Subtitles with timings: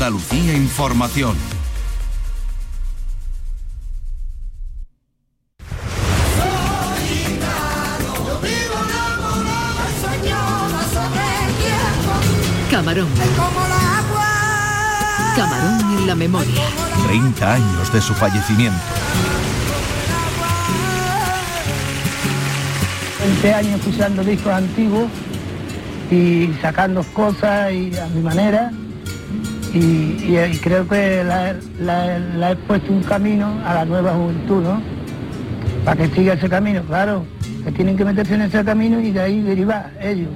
[0.00, 1.36] Andalucía Información.
[12.70, 13.08] Camarón.
[15.36, 16.48] Camarón en la memoria.
[17.06, 18.80] 30 años de su fallecimiento.
[23.18, 25.10] 20 años escuchando discos antiguos
[26.10, 28.72] y sacando cosas y a mi manera.
[29.72, 34.82] Y, creo que la, la- la he puesto un camino a la nueva juventud, ¿no?
[35.84, 37.24] Para que siga ese camino, claro,
[37.64, 40.30] que tienen que meterse en ese camino y de ahí derivar ellos.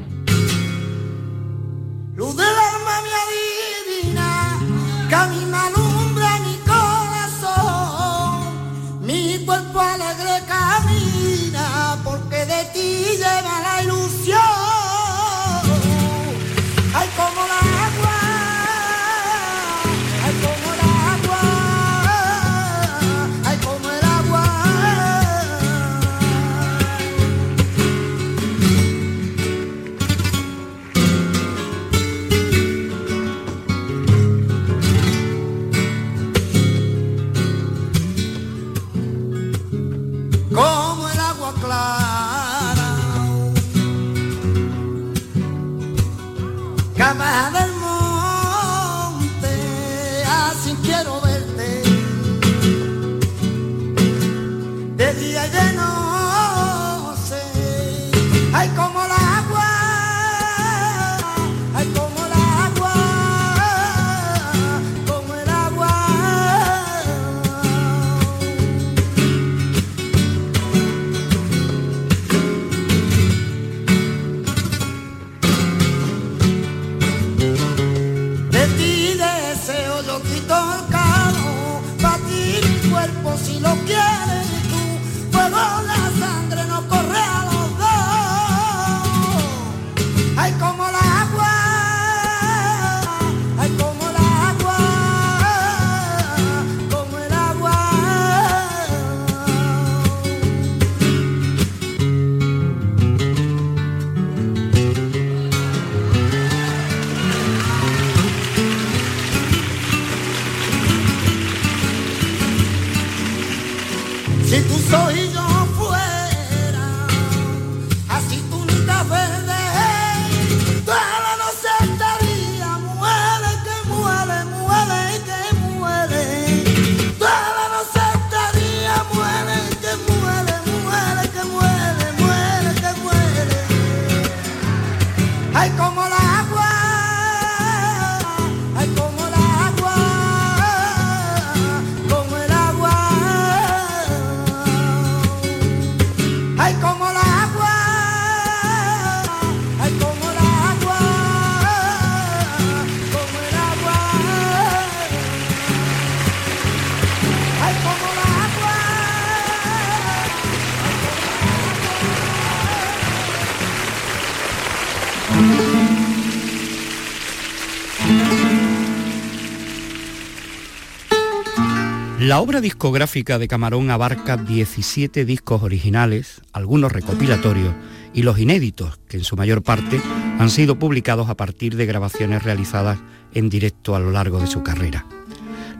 [172.21, 177.75] La obra discográfica de Camarón abarca 17 discos originales, algunos recopilatorios
[178.15, 180.01] y los inéditos, que en su mayor parte
[180.39, 183.01] han sido publicados a partir de grabaciones realizadas
[183.35, 185.05] en directo a lo largo de su carrera.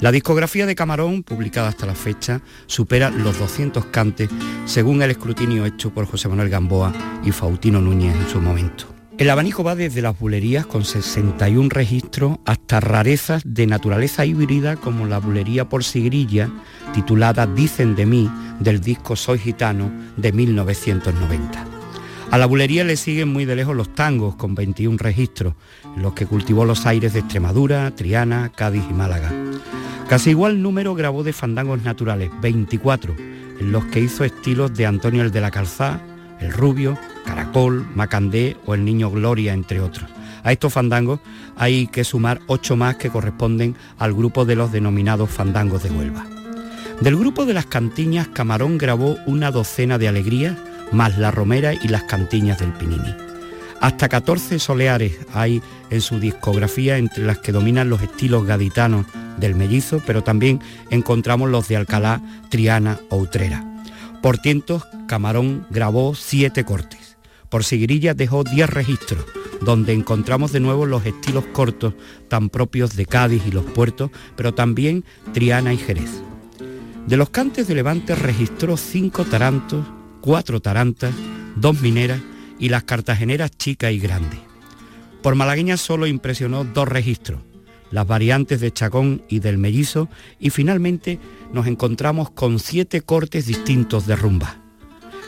[0.01, 4.29] La discografía de Camarón, publicada hasta la fecha, supera los 200 cantes
[4.67, 6.93] según el escrutinio hecho por José Manuel Gamboa
[7.25, 8.94] y Faustino Núñez en su momento.
[9.17, 15.07] El abanico va desde las bulerías con 61 registros hasta rarezas de naturaleza híbrida como
[15.07, 16.51] la bulería por sigrilla
[16.93, 21.65] titulada Dicen de mí del disco Soy Gitano de 1990.
[22.33, 25.55] A la bulería le siguen muy de lejos los tangos con 21 registros,
[25.95, 29.33] en los que cultivó los aires de Extremadura, Triana, Cádiz y Málaga.
[30.09, 33.15] Casi igual número grabó de fandangos naturales, 24,
[33.61, 36.01] en los que hizo estilos de Antonio el de la Calzá,
[36.45, 40.09] El Rubio, Caracol, Macandé o El Niño Gloria, entre otros.
[40.43, 41.21] A estos fandangos
[41.57, 46.27] hay que sumar ocho más que corresponden al grupo de los denominados fandangos de Huelva.
[47.01, 50.57] Del grupo de las cantiñas, Camarón grabó una docena de alegrías,
[50.93, 53.15] más la romera y las cantiñas del Pinini.
[53.81, 59.07] Hasta 14 soleares hay en su discografía, entre las que dominan los estilos gaditanos
[59.39, 62.21] del mellizo, pero también encontramos los de Alcalá,
[62.51, 63.74] Triana o Utrera.
[64.25, 67.19] Por tientos, Camarón grabó siete cortes.
[67.51, 69.23] Por Sigrilla dejó 10 registros,
[69.61, 71.93] donde encontramos de nuevo los estilos cortos
[72.29, 75.05] tan propios de Cádiz y los puertos, pero también
[75.35, 76.23] Triana y Jerez.
[77.07, 79.85] De los cantes de Levante registró cinco tarantos,
[80.23, 81.13] cuatro tarantas,
[81.57, 82.23] dos mineras
[82.59, 84.39] y las cartageneras chica y grande.
[85.23, 87.43] Por malagueña solo impresionó dos registros,
[87.91, 90.09] las variantes de Chacón y del Mellizo,
[90.39, 91.19] y finalmente
[91.53, 94.57] nos encontramos con siete cortes distintos de rumba.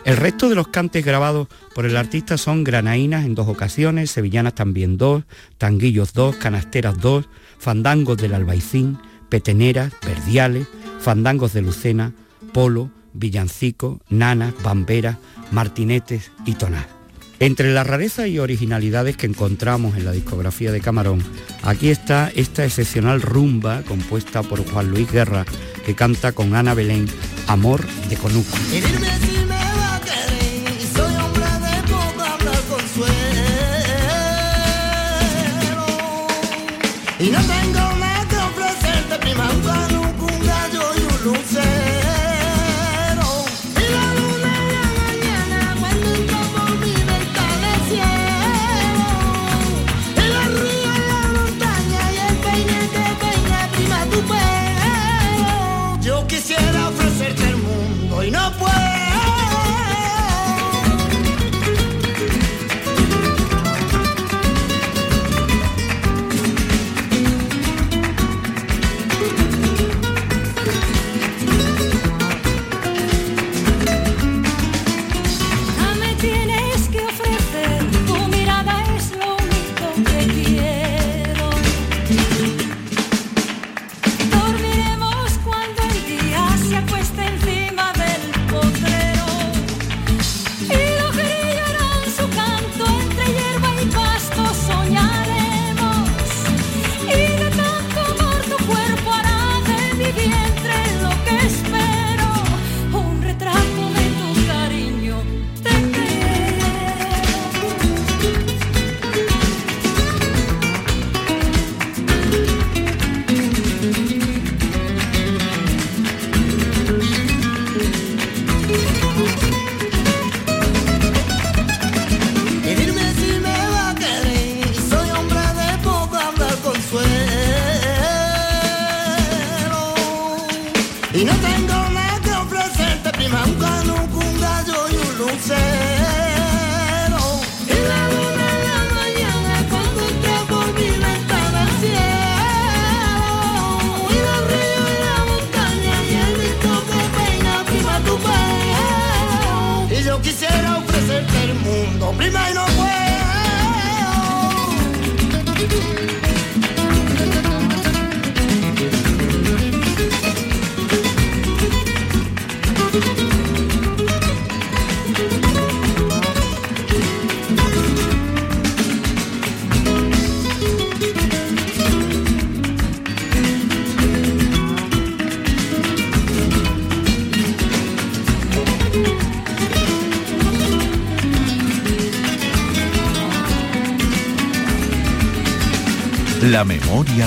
[0.04, 4.54] El resto de los cantes grabados por el artista son granaínas en dos ocasiones, sevillanas
[4.54, 5.24] también dos,
[5.58, 8.98] tanguillos dos, canasteras dos, fandangos del albaicín,
[9.28, 10.68] peteneras, verdiales,
[11.00, 12.12] fandangos de Lucena,
[12.52, 15.16] polo, villancico, nanas, bamberas,
[15.50, 16.95] martinetes y tonal.
[17.38, 21.22] Entre las rarezas y originalidades que encontramos en la discografía de Camarón,
[21.62, 25.44] aquí está esta excepcional rumba compuesta por Juan Luis Guerra,
[25.84, 27.06] que canta con Ana Belén,
[27.46, 28.56] Amor de Conuco.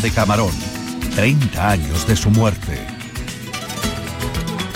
[0.02, 0.52] De Camarón.
[1.16, 2.80] 30 años de su muerte.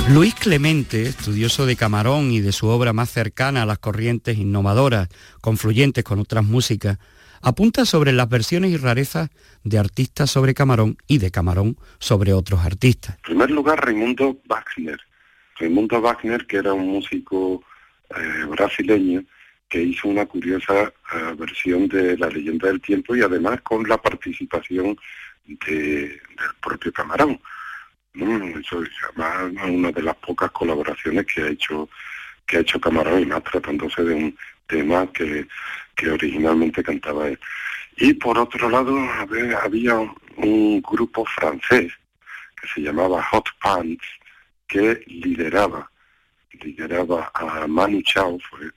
[0.09, 5.07] Luis Clemente, estudioso de Camarón y de su obra más cercana a las corrientes innovadoras,
[5.39, 6.97] confluyentes con otras músicas,
[7.41, 9.29] apunta sobre las versiones y rarezas
[9.63, 13.15] de artistas sobre Camarón y de Camarón sobre otros artistas.
[13.17, 14.99] En primer lugar, Raimundo Wagner.
[15.57, 17.63] Raimundo Wagner, que era un músico
[18.09, 19.23] eh, brasileño
[19.73, 23.97] que hizo una curiosa eh, versión de La leyenda del tiempo y además con la
[23.99, 24.95] participación
[25.45, 27.39] de- del propio Camarón.
[28.13, 31.89] Eso es además una de las pocas colaboraciones que ha hecho
[32.45, 34.37] que ha hecho Camarón y más tratándose de un
[34.67, 35.47] tema que,
[35.95, 37.39] que originalmente cantaba él.
[37.97, 38.95] Y por otro lado,
[39.63, 39.95] había
[40.35, 41.91] un grupo francés
[42.61, 44.05] que se llamaba Hot Pants
[44.67, 45.89] que lideraba
[46.61, 48.69] lideraba a Manu Chao, fue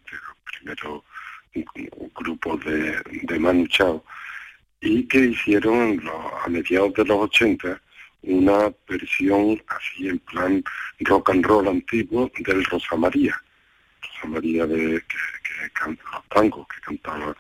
[1.55, 4.05] un- grupos de, de Manu Chao,
[4.81, 6.03] y que hicieron
[6.45, 7.81] a mediados de los 80
[8.23, 10.63] una versión así en plan
[11.01, 13.41] rock and roll antiguo del Rosa María.
[14.03, 17.37] Rosa María de que, que canta los tangos que cantaba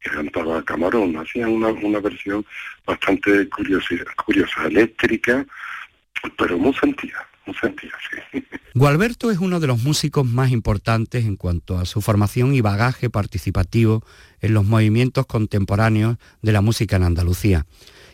[0.00, 1.16] que cantaba Camarón.
[1.16, 2.44] Hacían una, una versión
[2.84, 3.94] bastante curiosa,
[4.24, 5.44] curiosa, eléctrica,
[6.36, 7.92] pero muy sentida, un sentido.
[8.74, 13.08] Gualberto es uno de los músicos más importantes en cuanto a su formación y bagaje
[13.08, 14.04] participativo
[14.40, 17.66] en los movimientos contemporáneos de la música en Andalucía.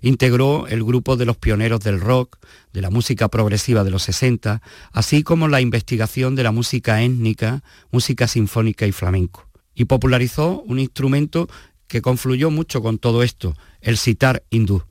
[0.03, 2.39] Integró el grupo de los pioneros del rock,
[2.73, 4.63] de la música progresiva de los 60,
[4.93, 9.49] así como la investigación de la música étnica, música sinfónica y flamenco.
[9.75, 11.49] Y popularizó un instrumento
[11.89, 14.83] que confluyó mucho con todo esto, el sitar hindú.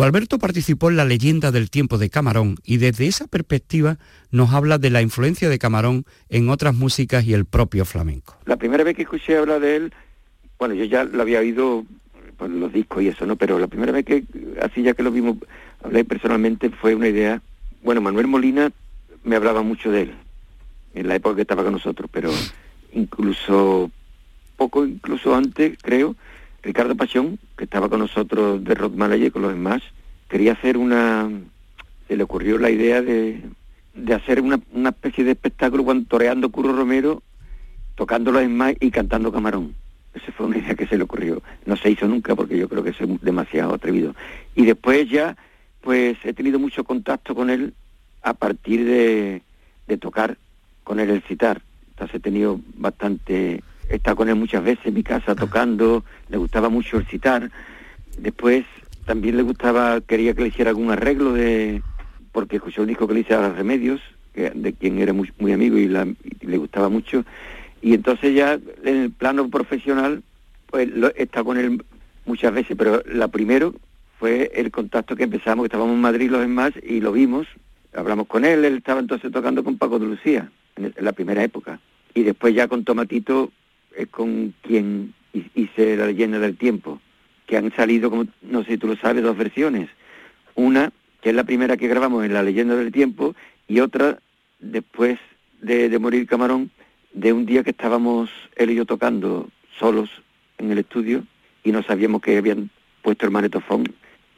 [0.00, 3.98] Gualberto participó en la leyenda del tiempo de Camarón y desde esa perspectiva
[4.30, 8.34] nos habla de la influencia de Camarón en otras músicas y el propio flamenco.
[8.46, 9.92] La primera vez que escuché hablar de él,
[10.58, 11.84] bueno, yo ya lo había oído
[12.38, 13.36] por los discos y eso, ¿no?
[13.36, 14.24] Pero la primera vez que,
[14.62, 15.36] así ya que lo vimos,
[15.84, 17.42] hablé personalmente, fue una idea,
[17.82, 18.72] bueno, Manuel Molina
[19.22, 20.14] me hablaba mucho de él,
[20.94, 22.30] en la época que estaba con nosotros, pero
[22.94, 23.90] incluso,
[24.56, 26.16] poco incluso antes, creo,
[26.62, 29.82] Ricardo Pachón, que estaba con nosotros de Rock Manager con los demás,
[30.28, 31.30] quería hacer una...
[32.08, 33.40] Se le ocurrió la idea de,
[33.94, 37.22] de hacer una, una especie de espectáculo cuando toreando Curro Romero,
[37.94, 39.74] tocando los demás y cantando Camarón.
[40.12, 41.40] Esa fue una idea que se le ocurrió.
[41.66, 44.14] No se hizo nunca porque yo creo que es demasiado atrevido.
[44.56, 45.36] Y después ya,
[45.82, 47.74] pues he tenido mucho contacto con él
[48.22, 49.42] a partir de,
[49.86, 50.36] de tocar
[50.82, 51.62] con él el citar.
[51.90, 56.36] Entonces he tenido bastante he estado con él muchas veces en mi casa tocando, le
[56.38, 57.50] gustaba mucho el citar.
[58.16, 58.64] Después
[59.04, 61.82] también le gustaba, quería que le hiciera algún arreglo de,
[62.30, 64.00] porque escuchó un disco que le hice a Remedios,
[64.32, 67.24] que, de quien era muy, muy amigo y, la, y, le gustaba mucho.
[67.82, 70.22] Y entonces ya en el plano profesional,
[70.66, 71.84] pues lo, he estado con él
[72.26, 73.74] muchas veces, pero la primero
[74.20, 77.48] fue el contacto que empezamos, que estábamos en Madrid los demás y lo vimos,
[77.92, 81.42] hablamos con él, él estaba entonces tocando con Paco de Lucía, en, en la primera
[81.42, 81.80] época.
[82.14, 83.50] Y después ya con Tomatito
[84.00, 85.14] es con quien
[85.54, 87.00] hice la leyenda del tiempo,
[87.46, 89.88] que han salido, como no sé si tú lo sabes, dos versiones.
[90.54, 93.34] Una, que es la primera que grabamos en la leyenda del tiempo,
[93.68, 94.18] y otra,
[94.58, 95.18] después
[95.60, 96.70] de, de morir Camarón,
[97.12, 100.10] de un día que estábamos él y yo tocando solos
[100.58, 101.24] en el estudio
[101.64, 102.70] y no sabíamos que habían
[103.02, 103.84] puesto el manetofón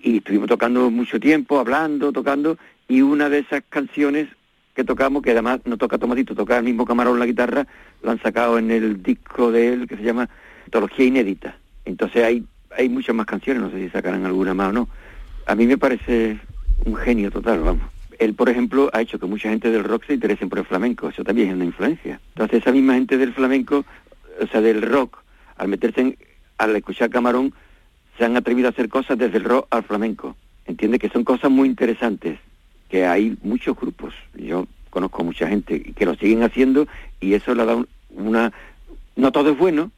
[0.03, 4.29] y estuvimos tocando mucho tiempo, hablando, tocando, y una de esas canciones
[4.75, 7.67] que tocamos, que además no toca Tomatito, toca el mismo Camarón la guitarra,
[8.03, 10.29] lo han sacado en el disco de él que se llama
[10.65, 11.57] Antología Inédita.
[11.85, 12.45] Entonces hay,
[12.77, 14.89] hay muchas más canciones, no sé si sacarán alguna más o no.
[15.47, 16.39] A mí me parece
[16.85, 17.85] un genio total, vamos.
[18.19, 21.09] Él, por ejemplo, ha hecho que mucha gente del rock se interese por el flamenco,
[21.09, 22.21] eso también es una influencia.
[22.35, 23.85] Entonces esa misma gente del flamenco,
[24.41, 25.19] o sea, del rock,
[25.57, 26.17] al meterse en,
[26.59, 27.53] al escuchar Camarón,
[28.17, 30.37] se han atrevido a hacer cosas desde el rock al flamenco.
[30.67, 32.39] Entiende que son cosas muy interesantes
[32.93, 36.87] que hay muchos grupos, yo conozco mucha gente que lo siguen haciendo
[37.21, 38.53] y eso le da una...
[39.17, 39.91] No todo es bueno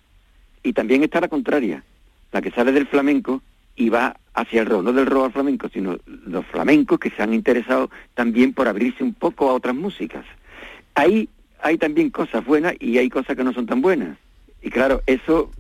[0.63, 1.83] y también está la contraria,
[2.31, 3.43] la que sale del flamenco
[3.75, 7.21] y va hacia el rock, no del rock al flamenco, sino los flamencos que se
[7.21, 10.25] han interesado también por abrirse un poco a otras músicas.
[10.95, 11.29] Ahí
[11.61, 14.17] hay también cosas buenas y hay cosas que no son tan buenas.
[14.63, 15.51] Y claro, eso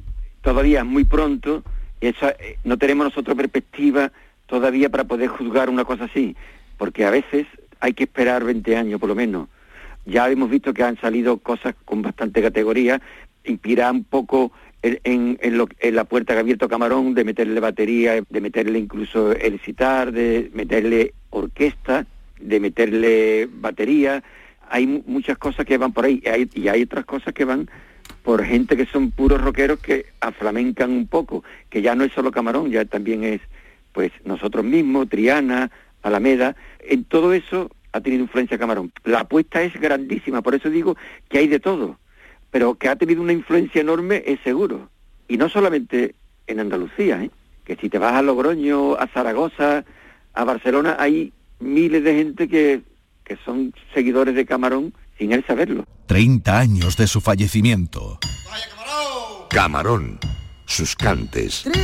[0.41, 1.65] todavía es muy pronto,
[2.01, 4.13] eso, eh, no tenemos nosotros perspectiva
[4.47, 6.37] todavía para poder juzgar una cosa así
[6.77, 7.47] porque a veces
[7.81, 9.49] hay que esperar 20 años por lo menos.
[10.07, 13.01] Ya hemos visto que han salido cosas con bastante categoría,
[13.45, 14.53] inspira un poco
[14.83, 15.39] en,
[15.95, 20.51] la puerta que ha abierto Camarón de meterle batería, de meterle incluso el citar, de
[20.53, 22.07] meterle orquesta,
[22.39, 24.23] de meterle batería.
[24.69, 27.71] Hay muchas cosas que van por ahí y hay, y hay otras cosas que van
[28.23, 32.31] por gente que son puros rockeros que aflamencan un poco, que ya no es solo
[32.31, 33.41] Camarón, ya también es
[33.93, 35.71] pues nosotros mismos, Triana,
[36.05, 38.93] Alameda, en todo eso ha tenido influencia Camarón.
[39.05, 40.97] La apuesta es grandísima, por eso digo
[41.29, 41.99] que hay de todo,
[42.51, 44.91] pero que ha tenido una influencia enorme es seguro.
[45.29, 46.15] Y no solamente
[46.47, 47.31] en Andalucía, ¿eh?
[47.65, 49.85] que si te vas a Logroño, a Zaragoza,
[50.35, 52.83] a Barcelona, hay miles de gente que,
[53.25, 55.87] que son seguidores de Camarón sin él saberlo.
[56.07, 58.19] 30 años de su fallecimiento.
[58.51, 59.49] ¡Vaya Camarón!
[59.49, 60.19] Camarón,
[60.67, 61.63] sus cantes.
[61.63, 61.81] Tri,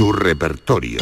[0.00, 0.98] Su repertorio.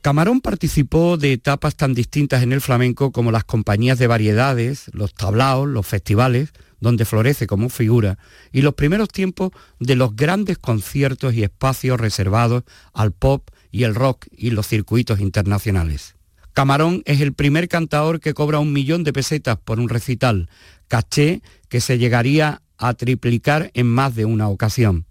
[0.00, 5.12] Camarón participó de etapas tan distintas en el flamenco como las compañías de variedades, los
[5.12, 8.16] tablaos, los festivales, donde florece como figura,
[8.50, 12.62] y los primeros tiempos de los grandes conciertos y espacios reservados
[12.94, 16.14] al pop y el rock y los circuitos internacionales.
[16.54, 20.48] Camarón es el primer cantador que cobra un millón de pesetas por un recital,
[20.88, 25.04] caché que se llegaría a triplicar en más de una ocasión.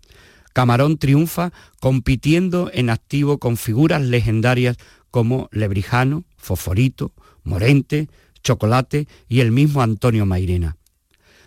[0.53, 4.77] Camarón triunfa compitiendo en activo con figuras legendarias
[5.11, 7.11] como Lebrijano, Fosforito,
[7.43, 8.07] Morente,
[8.43, 10.77] Chocolate y el mismo Antonio Mairena.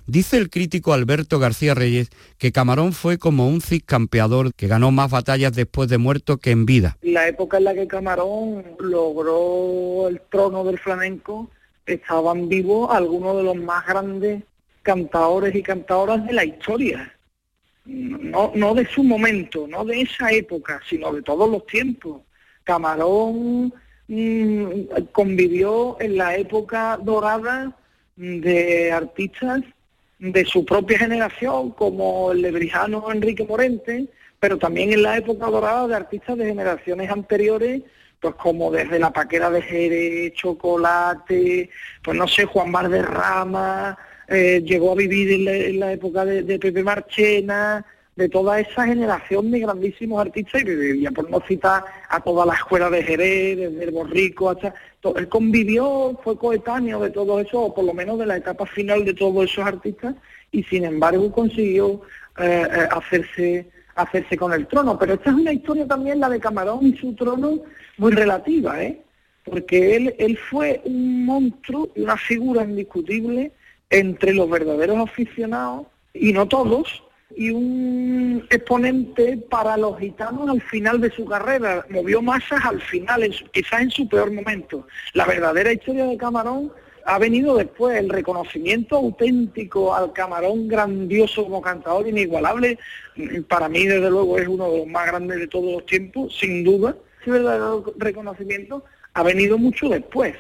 [0.09, 5.11] Dice el crítico Alberto García Reyes que Camarón fue como un ciscampeador que ganó más
[5.11, 6.97] batallas después de muerto que en vida.
[7.03, 11.51] La época en la que Camarón logró el trono del flamenco,
[11.87, 14.45] estaban vivos algunos de los más grandes
[14.83, 17.16] cantadores y cantadoras de la historia.
[17.87, 22.23] No, no de su momento, no de esa época, sino de todos los tiempos.
[22.65, 23.73] Camarón
[24.09, 24.71] mm,
[25.13, 27.73] convivió en la época dorada
[28.17, 29.63] de artistas
[30.19, 34.09] de su propia generación, como el lebrijano Enrique Morente,
[34.41, 37.83] pero también en la época dorada de artistas de generaciones anteriores,
[38.21, 41.71] pues como desde la Paquera de Jerez, Chocolate,
[42.03, 43.97] pues no sé, Juan Mar de Rama,
[44.29, 47.85] eh, llegó a vivir en la, época de, Pepe Marchena,
[48.17, 52.55] de toda esa generación de grandísimos artistas, y ya por no citar a toda la
[52.55, 54.75] escuela de Jerez, desde el Borrico hasta...
[55.17, 59.05] él convivió, fue coetáneo de todo eso, o por lo menos de la etapa final
[59.05, 60.15] de todos esos artistas,
[60.51, 62.01] y sin embargo consiguió
[62.39, 64.99] eh, eh, hacerse hacerse con el trono.
[64.99, 67.61] Pero esta es una historia también, la de Camarón y su trono,
[67.97, 69.01] muy relativa, ¿eh?
[69.45, 73.53] porque él, él fue un monstruo y una figura indiscutible
[73.91, 77.03] entre los verdaderos aficionados, y no todos,
[77.37, 83.23] y un exponente para los gitanos al final de su carrera, movió masas al final,
[83.53, 84.87] quizás en su peor momento.
[85.13, 86.73] La verdadera historia de Camarón
[87.05, 92.79] ha venido después, el reconocimiento auténtico al Camarón grandioso como cantador inigualable,
[93.49, 96.65] para mí desde luego es uno de los más grandes de todos los tiempos, sin
[96.65, 100.35] duda, ese verdadero reconocimiento ha venido mucho después,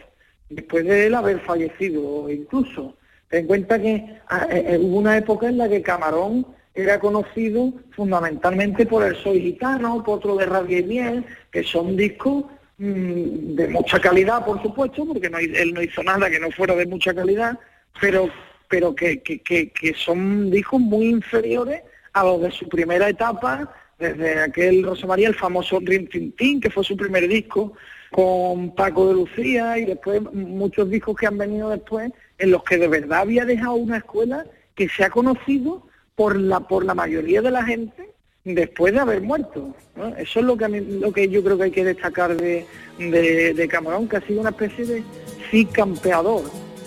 [0.48, 2.94] después de él haber fallecido incluso.
[3.28, 7.00] Ten en cuenta que ah, eh, eh, hubo una época en la que Camarón era
[7.00, 12.44] conocido fundamentalmente por el Soy Gitano, por otro de Rabia y Miel, que son discos
[12.78, 16.86] mm, de mucha calidad, por supuesto, porque él no hizo nada que no fuera de
[16.86, 17.58] mucha calidad,
[18.00, 18.28] pero,
[18.68, 24.40] pero que, que, que, son discos muy inferiores a los de su primera etapa, desde
[24.40, 27.72] aquel Rosa María, el famoso Dream Tintín, que fue su primer disco,
[28.10, 32.78] con Paco de Lucía, y después muchos discos que han venido después, en los que
[32.78, 37.42] de verdad había dejado una escuela que se ha conocido por la, por la mayoría
[37.42, 38.10] de la gente
[38.44, 39.74] después de haber muerto.
[40.18, 42.66] Eso es lo que, lo que yo creo que hay que destacar de,
[42.98, 45.02] de, de Camarón, que ha sido una especie de
[45.50, 46.44] sí campeador.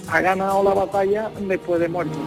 [0.08, 2.17] Ha ganado la batalla después de muerto.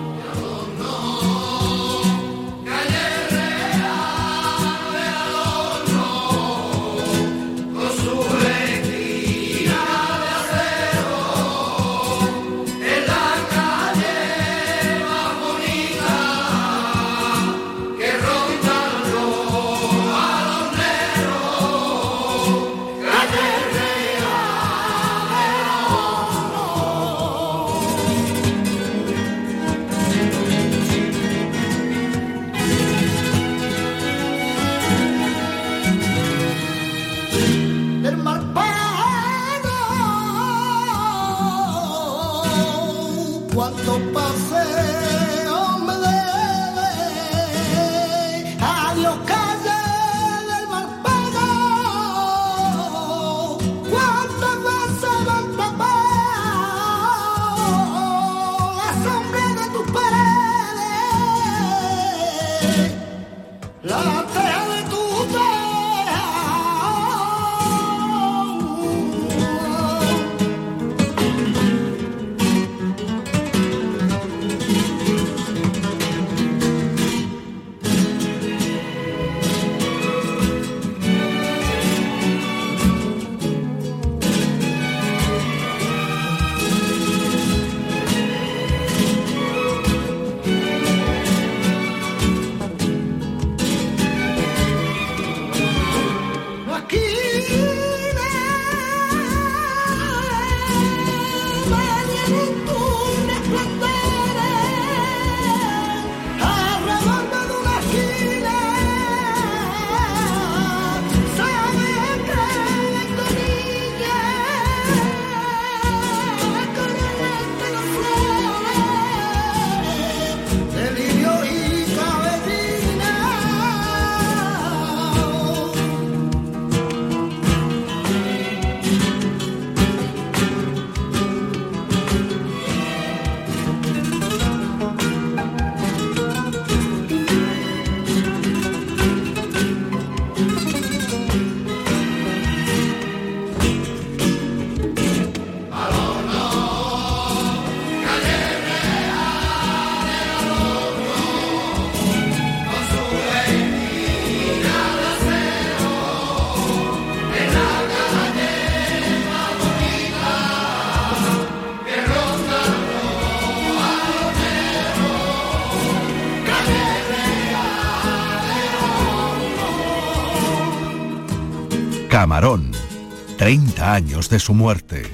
[173.92, 175.10] 30 años de su muerte.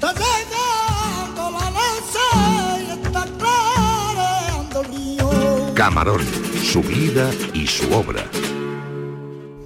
[5.73, 6.21] Camarón,
[6.63, 8.25] su vida y su obra.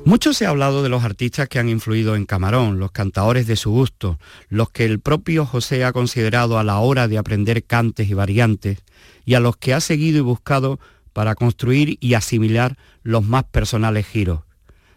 [0.05, 3.55] Mucho se ha hablado de los artistas que han influido en Camarón, los cantadores de
[3.55, 8.09] su gusto, los que el propio José ha considerado a la hora de aprender cantes
[8.09, 8.79] y variantes,
[9.25, 10.79] y a los que ha seguido y buscado
[11.13, 14.41] para construir y asimilar los más personales giros,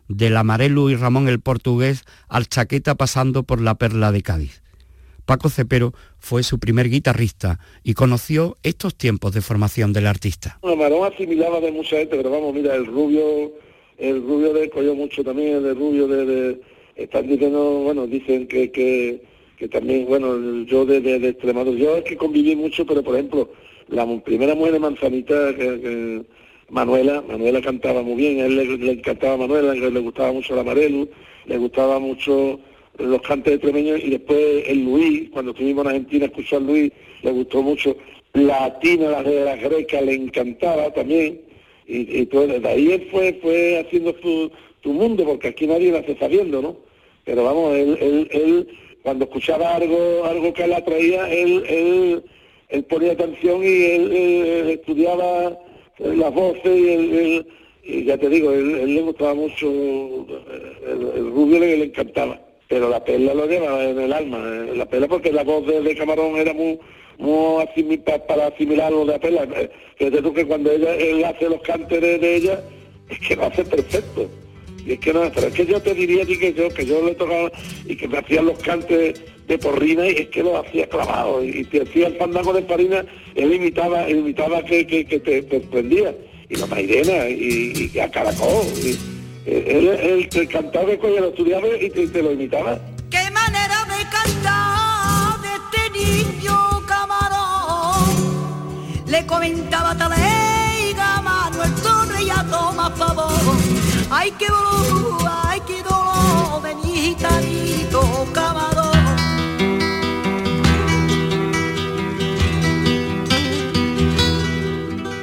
[0.08, 4.62] del Amarelo y Ramón el portugués al Chaqueta pasando por la Perla de Cádiz.
[5.24, 10.58] Paco Cepero fue su primer guitarrista y conoció estos tiempos de formación del artista.
[10.62, 13.50] Bueno, Marón asimilaba de mucha gente, pero vamos, mira, el rubio,
[13.98, 16.60] el rubio de Coyo mucho también, el rubio de,
[16.94, 19.20] están diciendo, bueno, dicen que, que,
[19.58, 23.14] que también, bueno, yo de, de, de Extremadura, yo es que conviví mucho, pero por
[23.16, 23.50] ejemplo,
[23.88, 26.24] la primera mujer de Manzanita, que-
[26.68, 31.08] Manuela, Manuela cantaba muy bien, a él le, encantaba Manuela, le, gustaba mucho la Amarelu,
[31.46, 32.58] le gustaba mucho
[32.98, 36.92] los cantes de Tremeño y después el Luis, cuando estuvimos en Argentina escuchó a Luis,
[37.22, 37.96] le gustó mucho,
[38.32, 41.40] la Tina, la de le encantaba también,
[41.86, 44.50] y, y todo, desde ahí él fue, fue haciendo su,
[44.84, 46.76] mundo, porque aquí nadie lo hace sabiendo, ¿no?
[47.24, 48.68] Pero vamos, él, él, él
[49.02, 52.24] cuando escuchaba algo, algo que la atraía, él, él,
[52.68, 55.58] él ponía atención y él, él estudiaba
[55.98, 57.46] las voces y él-
[57.88, 62.88] y ya te digo, él, le gustaba mucho, el, el rubio le, le encantaba, pero
[62.88, 66.36] la perla lo lleva en el alma, eh, la perla porque la voz de, Camarón
[66.36, 66.78] era muy,
[67.18, 70.96] muy asimi- pa- para asimilar lo de la perla, Eh, fíjate tú que cuando ella,
[70.96, 72.60] él hace los cantes de, de ella,
[73.08, 74.28] es que lo hace perfecto.
[74.86, 76.86] Y es que no, pero es que yo te diría a ti que yo, que
[76.86, 77.50] yo le tocaba
[77.86, 81.42] y que me hacían los cantes de porrina y es que lo hacía clavado.
[81.44, 85.42] Y, te hacía el fandango de porrina, él imitaba, él imitaba que, que, que te,
[85.42, 86.14] te prendía.
[86.48, 88.64] Y la Mairena, y, y a Caracol.
[88.80, 88.90] Y,
[89.46, 92.78] eh, él, él, te cantaba de coño, lo estudiaba y te, te lo imitaba.
[93.10, 95.48] Qué manera de cantar de
[95.80, 96.54] este niño
[96.86, 98.04] camarón.
[99.08, 103.75] Le comentaba Taleiga, Manuel Torre y a Tomás Favor.
[104.10, 105.96] Ay, qué dolor, ay, qué dolor.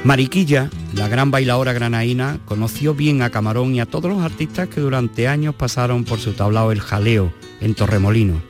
[0.04, 4.82] Mariquilla, la gran bailadora granaína, conoció bien a Camarón y a todos los artistas que
[4.82, 8.42] durante años pasaron por su tablao El Jaleo, en Torremolino.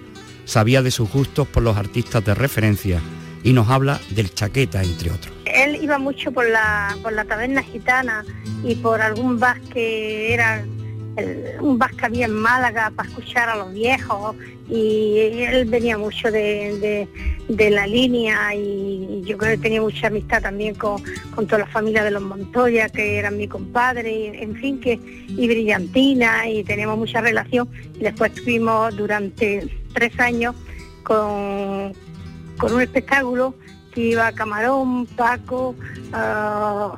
[0.46, 3.00] Sabía de sus gustos por los artistas de referencia
[3.44, 5.32] y nos habla del Chaqueta, entre otros.
[5.44, 8.24] Él iba mucho por la, por la taberna gitana
[8.64, 10.64] y por algún bar que era
[11.60, 14.34] un bar que había en Málaga para escuchar a los viejos
[14.68, 17.06] y él venía mucho de,
[17.48, 21.00] de- la línea y yo creo que tenía mucha amistad también con,
[21.34, 25.46] con toda la familia de los Montoya que eran mi compadre, en fin que y
[25.46, 30.56] Brillantina y teníamos mucha relación y después estuvimos durante tres años
[31.04, 31.92] con,
[32.58, 33.54] con un espectáculo
[33.92, 35.74] que iba Camarón, Paco,
[36.12, 36.94] ah,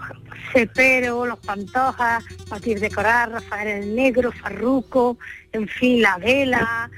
[0.53, 5.19] Cepero, Los Pantojas, Matilde de Coral, Rafael el Negro, Farruco,
[5.53, 6.91] en fin, La Vela,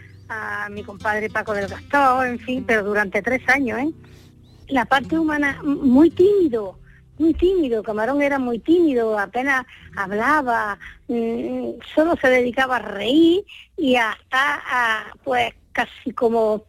[0.70, 3.90] mi compadre Paco del Gastón, en fin, pero durante tres años, ¿eh?
[4.68, 6.78] La parte humana, muy tímido,
[7.18, 9.64] muy tímido, Camarón era muy tímido, apenas
[9.96, 13.44] hablaba, mm, solo se dedicaba a reír
[13.76, 16.64] y hasta, a, pues, casi como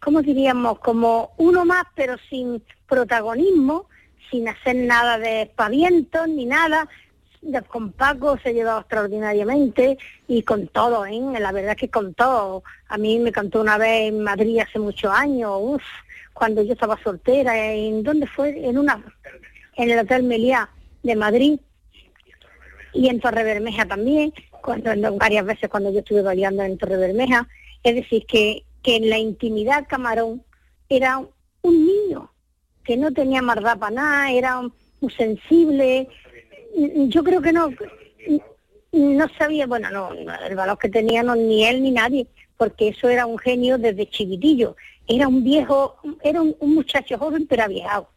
[0.00, 0.78] ¿cómo diríamos?
[0.78, 3.86] Como uno más, pero sin protagonismo,
[4.30, 6.88] sin hacer nada de espavientos ni nada.
[7.68, 9.96] Con Paco se llevaba extraordinariamente
[10.28, 11.20] y con todo, ¿eh?
[11.38, 12.62] La verdad que con todo.
[12.88, 15.82] A mí me cantó una vez en Madrid hace muchos años, uf,
[16.34, 18.66] cuando yo estaba soltera, ¿en dónde fue?
[18.66, 19.02] En una,
[19.76, 20.68] en el Hotel Meliá
[21.02, 21.60] de Madrid
[22.92, 24.32] y en Torre Bermeja también,
[24.62, 27.48] cuando, varias veces cuando yo estuve bailando en Torre Bermeja.
[27.82, 30.42] Es decir, que, que en la intimidad Camarón
[30.88, 31.18] era
[31.62, 32.30] un niño,
[32.84, 34.72] que no tenía maldad para nada, era un-
[35.16, 36.08] sensible.
[37.08, 37.70] Yo creo que no,
[38.92, 43.08] no sabía, bueno, no, el valor que tenía no, ni él ni nadie, porque eso
[43.08, 44.76] era un genio desde chiquitillo.
[45.06, 48.08] Era un viejo, era un, un muchacho joven pero aviejado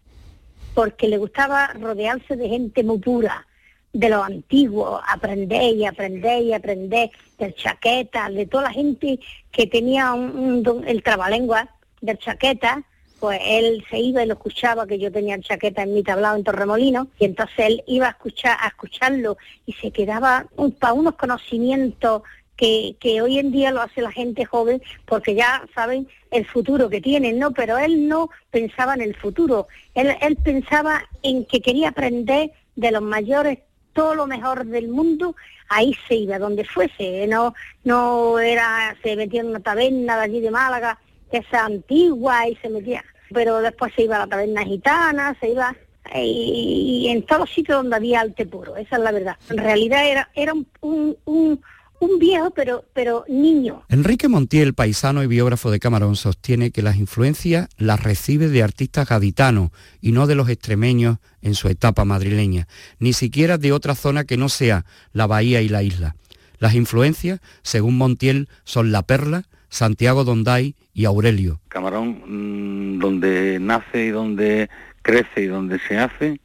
[0.75, 3.45] porque le gustaba rodearse de gente muy pura,
[3.93, 9.19] de lo antiguo, aprender y aprender y aprender, del chaqueta, de toda la gente
[9.51, 11.69] que tenía un, un el trabalengua
[12.01, 12.83] del chaqueta,
[13.19, 16.35] pues él se iba y lo escuchaba, que yo tenía el chaqueta en mi tablado
[16.35, 20.47] en Torremolino, y entonces él iba a escuchar, a escucharlo y se quedaba
[20.79, 22.23] para unos conocimientos
[22.57, 26.89] que, que hoy en día lo hace la gente joven porque ya saben el futuro
[26.89, 27.51] que tienen, ¿no?
[27.51, 32.91] Pero él no pensaba en el futuro, él, él pensaba en que quería aprender de
[32.91, 33.59] los mayores
[33.93, 35.35] todo lo mejor del mundo,
[35.69, 37.53] ahí se iba, donde fuese, no,
[37.83, 40.99] no era, se metía en una taberna de allí de Málaga,
[41.31, 43.03] que es antigua, y se metía,
[43.33, 45.75] pero después se iba a la taberna gitana, se iba
[46.15, 49.37] y, y en todos los sitios donde había arte puro, esa es la verdad.
[49.49, 51.61] En realidad era, era un, un,
[52.03, 53.83] un viejo, pero, pero niño.
[53.89, 59.07] Enrique Montiel, paisano y biógrafo de Camarón, sostiene que las influencias las recibe de artistas
[59.07, 62.67] gaditanos y no de los extremeños en su etapa madrileña,
[62.99, 66.15] ni siquiera de otra zona que no sea la bahía y la isla.
[66.59, 71.59] Las influencias, según Montiel, son La Perla, Santiago Donday y Aurelio.
[71.67, 74.69] Camarón, mm, donde nace y donde
[75.01, 76.39] crece y donde se hace,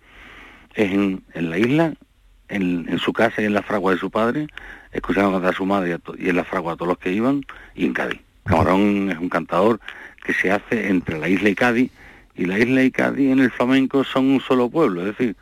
[0.75, 1.95] es en, en la isla,
[2.49, 4.49] en, su casa y en la fragua de su padre,
[4.93, 7.43] escuchando cantar a su madre y en la fragua a todos los que iban,
[7.75, 8.21] y en Cádiz.
[8.45, 9.81] Camarón es un cantador
[10.25, 11.91] que se hace entre la isla y Cádiz,
[12.35, 15.37] y la isla y Cádiz en el flamenco son un solo pueblo, es decir,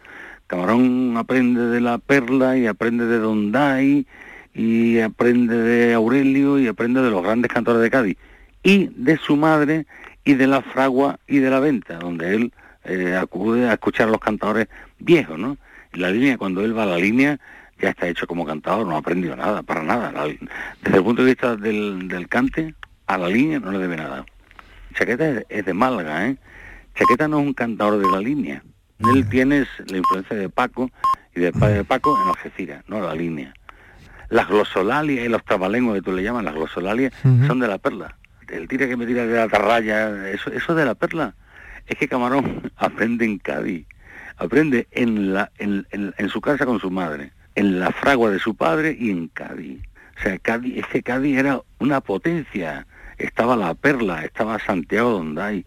[0.46, 4.06] Camarón aprende de la Perla y aprende de Donday
[4.54, 8.16] y aprende de Aurelio y aprende de los grandes cantores de Cádiz
[8.62, 9.86] y de su madre
[10.24, 12.52] y de la fragua y de la venta, donde él
[12.84, 15.56] eh, acude a escuchar a los cantadores viejos, ¿no?
[15.96, 17.38] La línea, cuando él va a la línea,
[17.80, 20.12] ya está hecho como cantador, no ha aprendido nada, para nada.
[20.12, 22.74] La- desde el punto de vista del, del cante,
[23.06, 24.24] a la línea no le debe nada.
[24.94, 26.36] Chaqueta es, es de Málaga, ¿eh?
[26.94, 28.62] Chaqueta no es un cantador de la línea.
[29.12, 30.90] Él tiene la influencia de Paco
[31.34, 33.52] y del padre de Paco en Algeciras, no la línea.
[34.30, 37.12] Las glosolalias y los trabalenguas que tú le llamas, las glosolalias,
[37.46, 38.16] son de la perla.
[38.48, 41.34] El tira que me tira de la tarraya, eso, eso es de la perla.
[41.86, 43.86] Es que Camarón aprende en Cádiz,
[44.36, 48.38] aprende en, la, en, en- en su casa con su madre, en la fragua de
[48.38, 49.80] su padre y en Cádiz.
[50.18, 52.86] O sea, Cádiz, es que Cádiz era una potencia.
[53.18, 55.64] Estaba la perla, estaba Santiago Donday,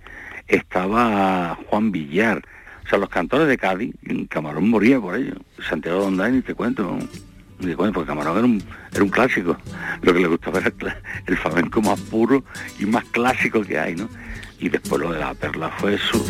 [0.48, 2.42] estaba Juan Villar.
[2.86, 3.94] O sea, los cantores de Cádiz,
[4.30, 5.36] Camarón moría por ello.
[5.68, 6.98] Santiago Donday ni te cuento,
[7.60, 9.58] ni te cuento, porque Camarón era un, era un clásico.
[10.02, 10.72] Lo que le gustaba era
[11.28, 12.44] el flamenco más puro
[12.80, 14.10] y más clásico que hay, ¿no?
[14.60, 16.26] Y después lo de la perla fue su...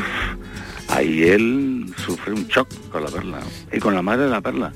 [0.89, 3.39] Ahí él sufre un shock con la perla
[3.71, 4.71] y con la madre de la perla.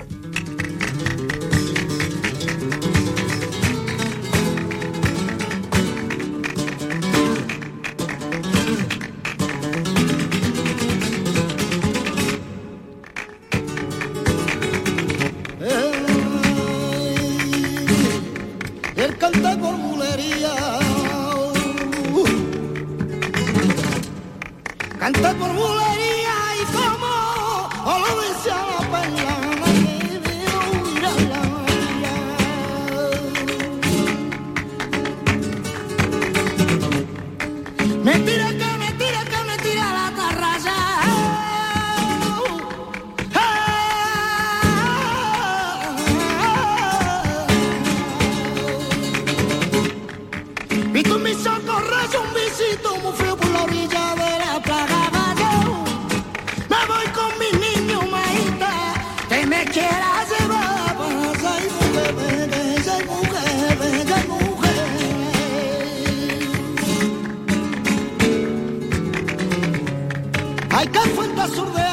[70.84, 71.86] Hay que falta sordearte,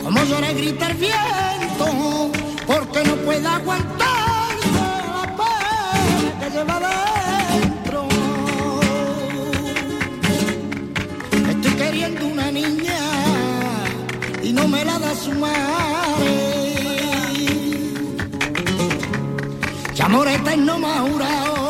[0.00, 2.30] como llora y grita el viento,
[2.64, 4.54] porque no puede aguantar
[5.16, 6.78] la pena que lleva
[7.50, 8.08] dentro.
[11.50, 13.00] Estoy queriendo una niña
[14.40, 16.30] y no me la da su madre.
[19.96, 21.61] Y amor eterno me ha jurado,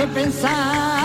[0.00, 0.99] hace pensar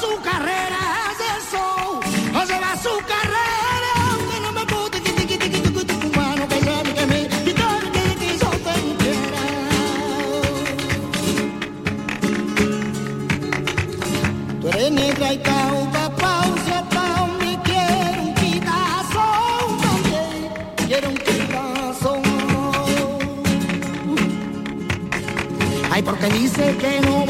[0.00, 2.00] su carrera hacia el sol,
[2.34, 6.46] o se va su carrera, aunque no me pude que tiqui tiqui tiqui tiqui mano
[6.48, 9.44] que ya que me quitó el que que yo te quiera.
[14.60, 19.24] Tú eres negra y cauca, pausa, pau, me quiero un quitazo
[19.82, 20.52] también,
[20.86, 22.12] quiero un quitazo.
[25.90, 27.27] Ay, porque dice que no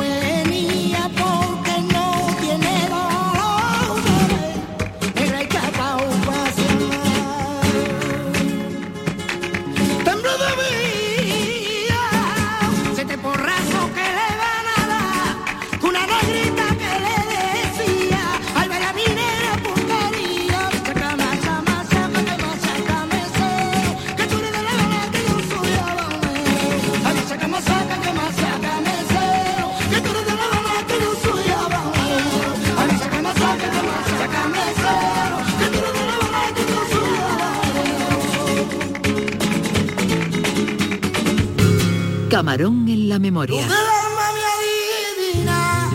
[43.19, 43.67] la memoria.
[43.67, 45.91] Tu alma me adivina,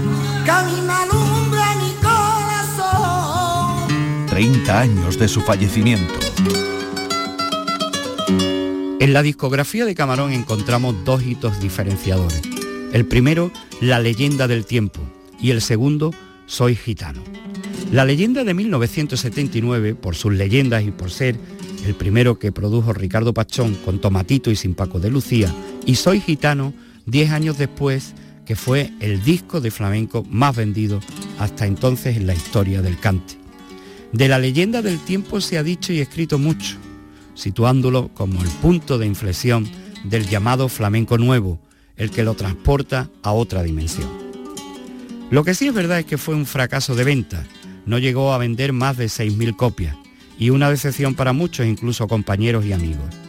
[0.45, 3.87] camina alumbra mi corazón.
[4.27, 6.13] 30 años de su fallecimiento.
[8.99, 12.41] En la discografía de Camarón encontramos dos hitos diferenciadores.
[12.91, 14.99] El primero, La leyenda del tiempo,
[15.39, 16.11] y el segundo,
[16.45, 17.23] Soy gitano.
[17.91, 21.37] La leyenda de 1979, por sus leyendas y por ser
[21.85, 25.53] el primero que produjo Ricardo Pachón con Tomatito y Sin Paco de Lucía,
[25.85, 26.73] y Soy gitano,
[27.05, 28.13] 10 años después,
[28.45, 30.99] que fue el disco de flamenco más vendido
[31.39, 33.37] hasta entonces en la historia del cante.
[34.11, 36.77] De la leyenda del tiempo se ha dicho y escrito mucho,
[37.33, 39.67] situándolo como el punto de inflexión
[40.03, 41.59] del llamado flamenco nuevo,
[41.95, 44.09] el que lo transporta a otra dimensión.
[45.31, 47.43] Lo que sí es verdad es que fue un fracaso de venta,
[47.85, 49.95] no llegó a vender más de 6.000 copias
[50.37, 53.22] y una decepción para muchos, incluso compañeros y amigos.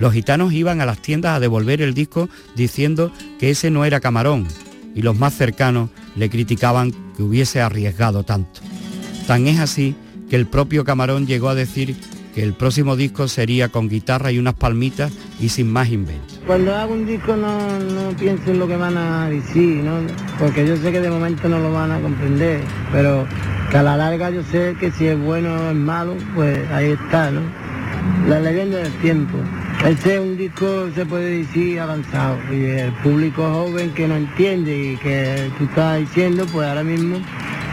[0.00, 4.00] Los gitanos iban a las tiendas a devolver el disco diciendo que ese no era
[4.00, 4.46] camarón
[4.94, 8.60] y los más cercanos le criticaban que hubiese arriesgado tanto.
[9.26, 9.94] Tan es así
[10.28, 11.94] que el propio Camarón llegó a decir
[12.34, 16.40] que el próximo disco sería con guitarra y unas palmitas y sin más inventos.
[16.46, 19.98] Cuando hago un disco no, no pienso en lo que van a decir, ¿no?
[20.38, 22.60] porque yo sé que de momento no lo van a comprender,
[22.90, 23.26] pero
[23.70, 26.90] que a la larga yo sé que si es bueno o es malo, pues ahí
[26.90, 27.42] está, ¿no?
[28.28, 29.36] La leyenda del tiempo.
[29.84, 34.92] Este es un disco, se puede decir, avanzado, y el público joven que no entiende
[34.92, 37.18] y que tú estás diciendo, pues ahora mismo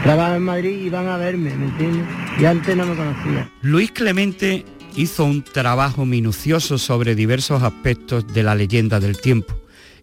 [0.04, 2.06] trabajo en Madrid y van a verme, ¿me entiendes?
[2.40, 3.50] Y antes no me conocía.
[3.60, 4.64] Luis Clemente
[4.96, 9.54] hizo un trabajo minucioso sobre diversos aspectos de la leyenda del tiempo,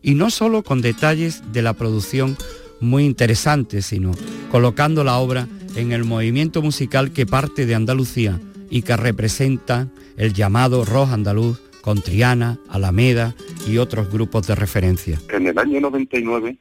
[0.04, 2.38] y no solo con detalles de la producción
[2.82, 4.12] muy interesantes, sino
[4.52, 8.39] colocando la obra en el movimiento musical que parte de Andalucía
[8.70, 9.88] y que representa
[10.18, 13.36] el llamado rock andaluz con Triana, Alameda
[13.67, 15.19] y otros grupos de referencia.
[15.30, 16.58] En el año 99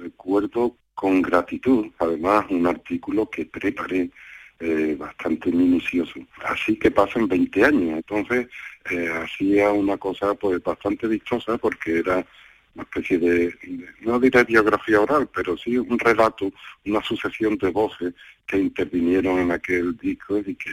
[0.00, 4.10] recuerdo con gratitud, además, un artículo que preparé
[4.58, 6.18] eh, bastante minucioso.
[6.44, 8.48] Así que pasan 20 años, entonces
[8.90, 12.26] eh, hacía una cosa pues bastante vistosa porque era
[12.74, 13.54] una especie de,
[14.00, 16.52] no diré biografía oral, pero sí un relato,
[16.84, 18.14] una sucesión de voces
[18.46, 20.70] que intervinieron en aquel disco y que,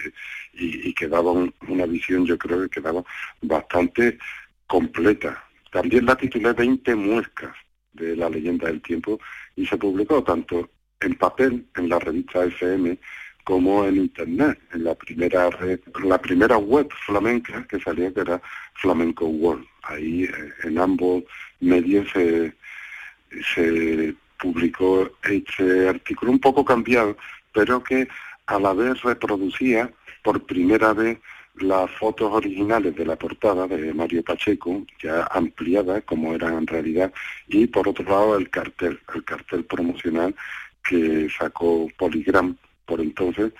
[0.53, 3.03] y, y que daban una visión, yo creo que quedaba
[3.41, 4.17] bastante
[4.67, 5.43] completa.
[5.71, 7.55] También la titulé 20 muescas
[7.93, 9.19] de la leyenda del tiempo
[9.55, 12.97] y se publicó tanto en papel en la revista FM
[13.43, 18.41] como en internet, en la primera red, la primera web flamenca que salía que era
[18.81, 19.65] Flamenco World.
[19.83, 21.23] Ahí eh, en ambos
[21.59, 22.53] medios se,
[24.39, 27.15] publicó este artículo un poco cambiado,
[27.53, 28.07] pero que
[28.47, 29.91] a la vez reproducía
[30.23, 31.19] por primera vez
[31.55, 37.13] las fotos originales de la portada de Mario Pacheco, ya ampliadas como eran en realidad,
[37.47, 40.34] y por otro lado el cartel, el cartel promocional
[40.84, 43.53] que sacó Polygram por entonces,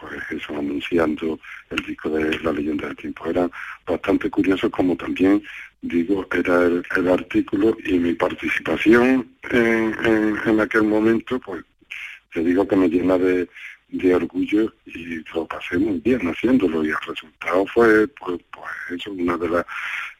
[0.00, 1.38] pues eso anunciando
[1.70, 3.26] el disco de La leyenda del tiempo.
[3.26, 3.50] Era
[3.86, 5.42] bastante curioso como también,
[5.82, 9.94] digo, era el, el artículo y mi participación en,
[10.44, 11.64] en, aquel momento, pues
[12.32, 13.48] te digo que me llena de,
[13.88, 19.12] de orgullo y lo pasé muy bien haciéndolo y el resultado fue pues, pues eso
[19.12, 19.66] una de las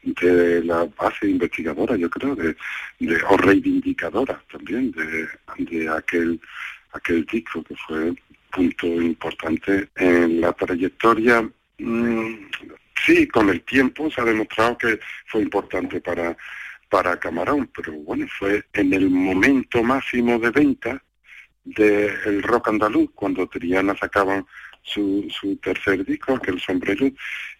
[0.01, 2.55] de la base investigadora yo creo de,
[2.99, 5.27] de o reivindicadora también de,
[5.65, 6.41] de aquel
[6.93, 8.15] aquel disco que fue
[8.51, 12.33] punto importante en la trayectoria mm,
[13.05, 16.35] sí con el tiempo se ha demostrado que fue importante para
[16.89, 21.03] para Camarón pero bueno fue en el momento máximo de venta
[21.75, 24.45] del rock andaluz, cuando Triana sacaban
[24.81, 27.09] su, su tercer disco, que el sombrero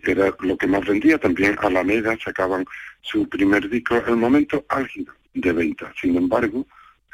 [0.04, 2.66] era lo que más vendía, también Alameda sacaban
[3.02, 5.94] su primer disco, el momento álgido de venta.
[6.00, 6.66] Sin embargo,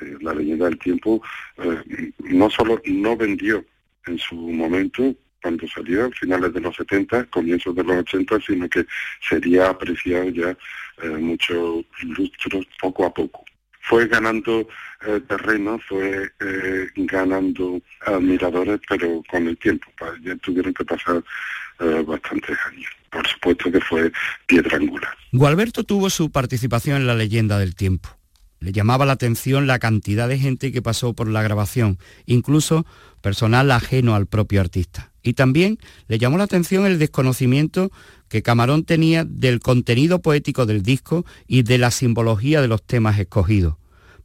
[0.02, 1.22] eh, la leyenda del tiempo
[1.58, 3.64] eh, no solo no vendió
[4.06, 5.16] en su momento
[5.46, 8.84] cuando salió, a finales de los 70, comienzos de los 80, sino que
[9.30, 10.58] sería apreciado ya
[11.04, 13.46] eh, muchos lustros poco a poco.
[13.82, 14.68] Fue ganando
[15.06, 19.88] eh, terreno, fue eh, ganando admiradores, pero con el tiempo,
[20.24, 21.24] ya tuvieron que pasar
[21.80, 22.92] eh, bastantes años.
[23.12, 24.12] Por supuesto que fue
[24.48, 25.16] piedra angular.
[25.32, 28.10] Gualberto tuvo su participación en la leyenda del tiempo.
[28.60, 32.86] Le llamaba la atención la cantidad de gente que pasó por la grabación, incluso
[33.22, 35.12] personal ajeno al propio artista.
[35.22, 37.90] Y también le llamó la atención el desconocimiento
[38.30, 43.20] que Camarón tenía del contenido poético del disco y de la simbología de los temas
[43.20, 43.76] escogidos.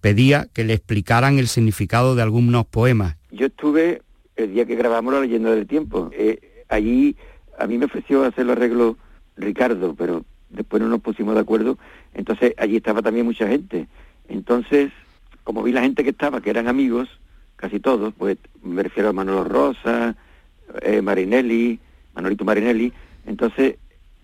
[0.00, 3.16] Pedía que le explicaran el significado de algunos poemas.
[3.30, 4.02] Yo estuve
[4.36, 6.10] el día que grabamos La leyenda del tiempo.
[6.12, 7.16] Eh, allí
[7.58, 8.96] a mí me ofreció hacer los arreglos
[9.36, 11.78] Ricardo, pero después no nos pusimos de acuerdo.
[12.14, 13.86] Entonces allí estaba también mucha gente.
[14.30, 14.90] Entonces,
[15.44, 17.08] como vi la gente que estaba, que eran amigos,
[17.56, 20.16] casi todos, pues me refiero a Manolo Rosa,
[20.82, 21.78] eh, Marinelli,
[22.14, 22.92] Manolito Marinelli.
[23.26, 23.76] Entonces,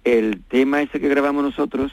[0.05, 1.93] el tema ese que grabamos nosotros,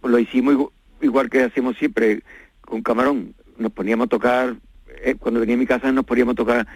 [0.00, 2.22] pues lo hicimos igu- igual que hacemos siempre
[2.60, 3.34] con Camarón.
[3.58, 4.56] Nos poníamos a tocar,
[5.02, 6.66] eh, cuando venía a mi casa nos poníamos a tocar,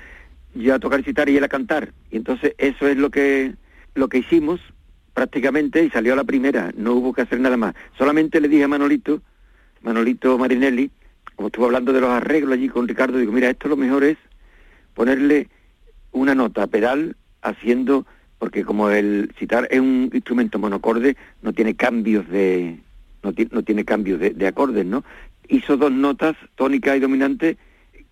[0.55, 1.93] yo a tocar citar y él a cantar.
[2.11, 3.55] Y entonces eso es lo que,
[3.95, 4.61] lo que hicimos
[5.13, 7.75] prácticamente y salió a la primera, no hubo que hacer nada más.
[7.99, 9.21] Solamente le dije a Manolito,
[9.83, 10.91] Manolito Marinelli,
[11.37, 14.19] como estuve hablando de los arreglos allí con Ricardo, digo, mira, esto lo mejor es
[14.95, 15.49] ponerle
[16.13, 18.07] una nota pedal haciendo,
[18.39, 22.79] porque como el citar es un instrumento monocorde, no tiene cambios de,
[23.23, 25.05] no, ti- no tiene cambios de, de acordes, ¿no?
[25.49, 27.57] Hizo dos notas, tónica y dominante,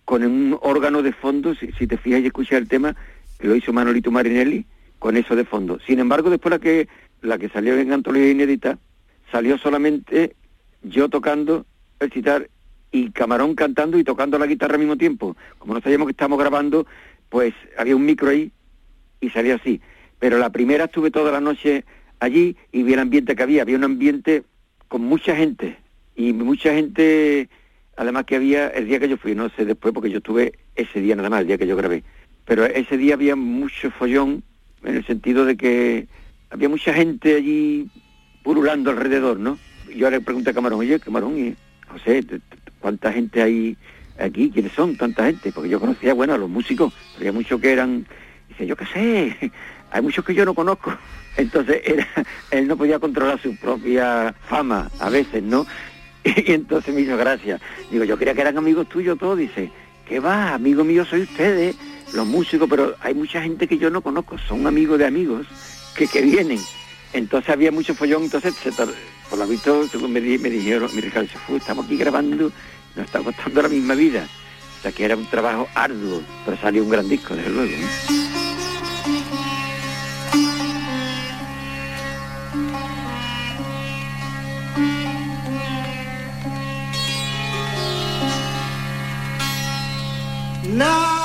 [0.05, 2.95] con un órgano de fondo, si, si te fijas y escuchas el tema,
[3.37, 4.65] que lo hizo Manolito Marinelli,
[4.97, 5.79] con eso de fondo.
[5.85, 6.87] Sin embargo, después la que,
[7.21, 8.79] la que salió en Antología Inédita,
[9.31, 10.35] salió solamente
[10.83, 11.65] yo tocando
[11.99, 12.49] el citar
[12.91, 15.35] y Camarón cantando y tocando la guitarra al mismo tiempo.
[15.57, 16.87] Como no sabíamos que estábamos grabando,
[17.29, 18.51] pues había un micro ahí
[19.21, 19.81] y salía así.
[20.17, 21.85] Pero la primera estuve toda la noche
[22.19, 23.61] allí y vi el ambiente que había.
[23.61, 24.43] Había un ambiente
[24.87, 25.77] con mucha gente
[26.15, 27.47] y mucha gente,
[27.95, 30.99] además que había el día que yo fui, no sé después porque yo estuve ese
[30.99, 32.03] día nada más, el día que yo grabé.
[32.45, 34.43] Pero ese día había mucho follón
[34.83, 36.07] en el sentido de que
[36.49, 37.87] había mucha gente allí
[38.43, 39.57] pululando alrededor, ¿no?
[39.95, 41.55] Yo le pregunté a Camarón, oye, Camarón, y
[41.87, 42.23] José,
[42.79, 43.77] ¿cuánta gente hay
[44.19, 44.51] aquí?
[44.51, 45.51] ¿Quiénes son tanta gente?
[45.51, 48.05] Porque yo conocía, bueno, a los músicos, había muchos que eran,
[48.47, 49.51] dice, yo qué sé,
[49.91, 50.93] hay muchos que yo no conozco.
[51.37, 52.07] Entonces era,
[52.51, 55.65] él no podía controlar su propia fama a veces, ¿no?
[56.23, 57.59] Y entonces me hizo gracia.
[57.89, 59.71] Digo, yo creía que eran amigos tuyos todos, dice,
[60.05, 60.53] ¿qué va?
[60.53, 61.77] Amigos míos soy ustedes,
[62.13, 65.47] los músicos, pero hay mucha gente que yo no conozco, son amigos de amigos
[65.95, 66.59] que, que vienen.
[67.13, 68.71] Entonces había mucho follón, entonces se
[69.29, 72.51] por lo visto me, di- me dijeron, mi Ricardo, "Fu, estamos aquí grabando,
[72.95, 74.27] nos está costando la misma vida.
[74.79, 77.75] O sea que era un trabajo arduo, pero salió un gran disco, desde luego.
[90.77, 91.18] Nana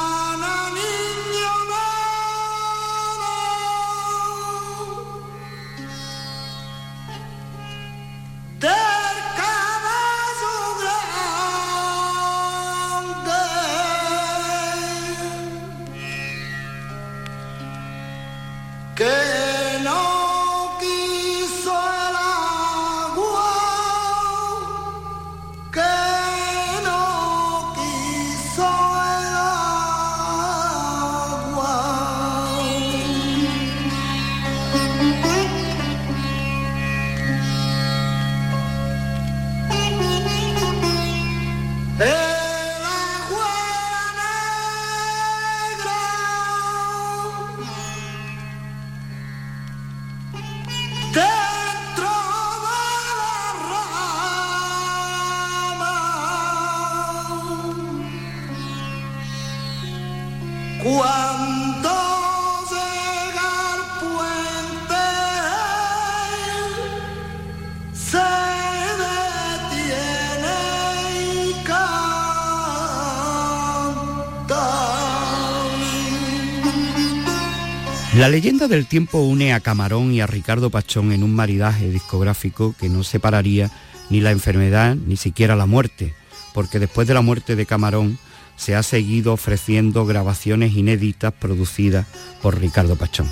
[78.25, 82.75] La leyenda del tiempo une a Camarón y a Ricardo Pachón en un maridaje discográfico
[82.81, 83.71] que no separaría
[84.09, 86.15] ni la enfermedad ni siquiera la muerte,
[86.55, 88.19] porque después de la muerte de Camarón,
[88.57, 92.07] se ha seguido ofreciendo grabaciones inéditas producidas
[92.41, 93.31] por Ricardo Pachón.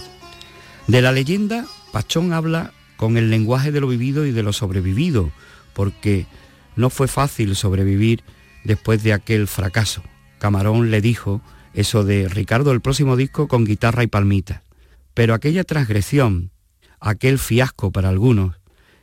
[0.88, 5.32] De la leyenda, Pachón habla con el lenguaje de lo vivido y de lo sobrevivido,
[5.72, 6.26] porque
[6.76, 8.24] no fue fácil sobrevivir
[8.62, 10.03] después de aquel fracaso.
[10.38, 11.40] Camarón le dijo
[11.72, 14.62] eso de Ricardo el próximo disco con guitarra y palmita.
[15.14, 16.50] Pero aquella transgresión,
[17.00, 18.56] aquel fiasco para algunos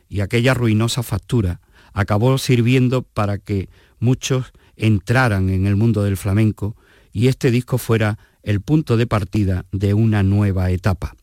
[0.08, 1.60] y aquella ruinosa factura
[1.92, 6.76] acabó sirviendo para que muchos entraran en el mundo del flamenco
[7.12, 11.14] y este disco fuera el punto de partida de una nueva etapa,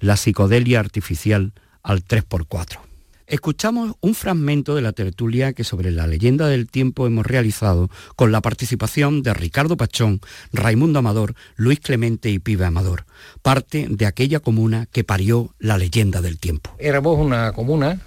[0.00, 1.52] la psicodelia artificial
[1.82, 2.87] al 3x4.
[3.28, 8.32] Escuchamos un fragmento de la tertulia que sobre la leyenda del tiempo hemos realizado con
[8.32, 13.04] la participación de Ricardo Pachón, Raimundo Amador, Luis Clemente y Pibe Amador,
[13.42, 16.74] parte de aquella comuna que parió la leyenda del tiempo.
[16.78, 18.00] Éramos una comuna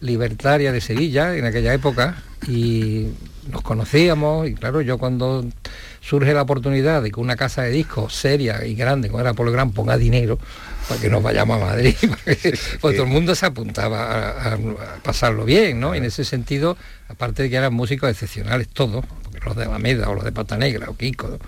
[0.00, 3.06] libertaria de Sevilla en aquella época y
[3.52, 5.44] nos conocíamos y claro, yo cuando
[6.00, 9.52] surge la oportunidad de que una casa de discos seria y grande como era Polo
[9.52, 10.40] Gran ponga dinero
[10.88, 14.58] para que nos vayamos a Madrid, pues todo el mundo se apuntaba a, a
[15.02, 15.94] pasarlo bien, ¿no?
[15.94, 16.76] Y en ese sentido,
[17.08, 20.56] aparte de que eran músicos excepcionales todos, porque los de Alameda o los de Pata
[20.56, 21.38] Negra o Kiko, ¿no?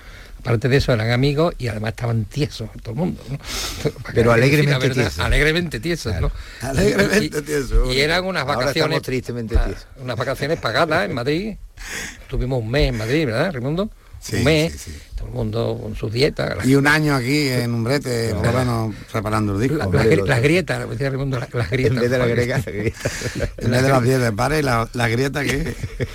[0.41, 3.39] aparte de eso eran amigos y además estaban tiesos todo el mundo ¿no?
[4.12, 5.20] Pero alegremente tiesos.
[5.20, 6.33] alegremente tiesos ¿no?
[6.62, 7.95] Alegremente Y- tiesos.
[7.95, 9.87] y eran unas vacaciones estamos tristemente tiesos.
[10.01, 11.55] unas vacaciones pagadas en Madrid
[12.28, 13.89] tuvimos un mes en Madrid ¿verdad Raimundo?
[14.22, 18.34] Sí, un mes todo el mundo con sus dietas Y un año aquí en Umbrete,
[18.34, 19.76] por lo menos, preparando el disco.
[19.78, 22.00] La- las gri- las grietas, decía Raimundo, las, las grietas.
[22.00, 23.10] vez de la grieta, la grieta.
[23.58, 25.74] En vez de las grietas, para y la, la grieta que...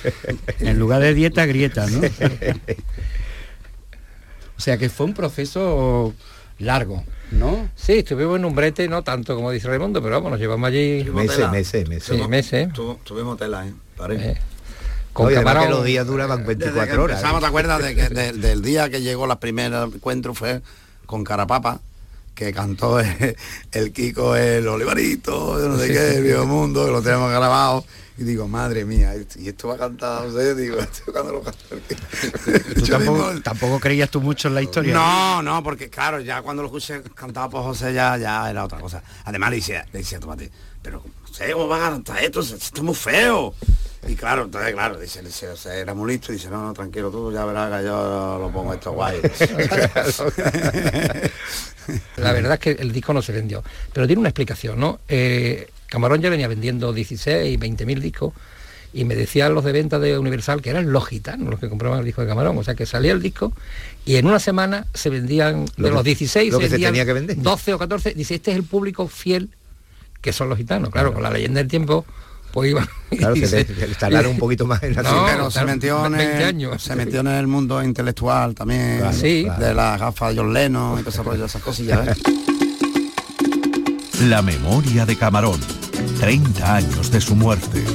[0.59, 1.99] En lugar de dieta, grieta, ¿no?
[4.57, 6.13] o sea que fue un proceso
[6.59, 7.69] largo, ¿no?
[7.75, 11.03] Sí, estuvimos en un brete, no tanto como dice Raimundo, pero vamos, nos llevamos allí
[11.13, 12.17] Meses, meses, meses.
[12.17, 12.73] Sí, meses.
[12.73, 13.73] Tu- Tuvimos tela, ¿eh?
[13.95, 14.37] Pare.
[15.17, 15.63] Con Oye, camarón.
[15.63, 17.17] que los días duraban Desde 24 que horas.
[17.17, 20.61] Empezamos, ¿te acuerdas de que- de- del día que llegó la primera encuentro fue
[21.07, 21.79] con Carapapa,
[22.35, 23.35] que cantó el,
[23.71, 27.83] el Kiko, el Olivarito, no sé qué, el viejo mundo, que lo tenemos grabado.
[28.19, 31.43] Y digo, madre mía, y esto va a cantar, no sé, digo, esto cuando lo
[31.43, 32.01] canta el Kiko.
[32.73, 34.93] ¿Tú Yo tampoco, creías tú mucho en la historia?
[34.93, 38.79] No, no, porque claro, ya cuando lo escuché cantado por José ya, ya era otra
[38.79, 39.03] cosa.
[39.25, 40.49] Además le decía, le decía Tomate,
[40.81, 43.53] pero no sé cómo va a cantar esto, esto es muy feo.
[44.07, 47.11] Y claro, entonces claro, dice, dice, o sea, era muy listo dice, no, no, tranquilo,
[47.11, 49.19] tú ya verás que yo lo pongo esto guay.
[52.17, 53.63] La verdad es que el disco no se vendió,
[53.93, 54.99] pero tiene una explicación, ¿no?
[55.07, 58.33] Eh, Camarón ya venía vendiendo 16, 20 mil discos
[58.93, 61.99] y me decían los de venta de Universal que eran los gitanos los que compraban
[61.99, 63.53] el disco de Camarón, o sea que salía el disco
[64.05, 66.93] y en una semana se vendían Lo de que- los 16 lo que se vendían
[66.93, 67.37] tenía que vender.
[67.41, 69.49] 12 o 14, dice, este es el público fiel
[70.21, 72.05] que son los gitanos, claro, con la leyenda del tiempo
[72.53, 75.63] pues iba Claro, se le- se tardaron un poquito más en la No, pero se
[75.65, 76.81] metió, en 20 el, años.
[76.81, 79.43] se metió en el mundo intelectual también, Claro, Sí.
[79.43, 79.65] claro.
[79.65, 82.07] de las gafas de John Lennon y todo ese rollo, esas cosillas.
[82.07, 82.13] ¿eh?
[84.21, 85.59] La memoria de Camarón.
[86.19, 87.85] 30 años de su muerte.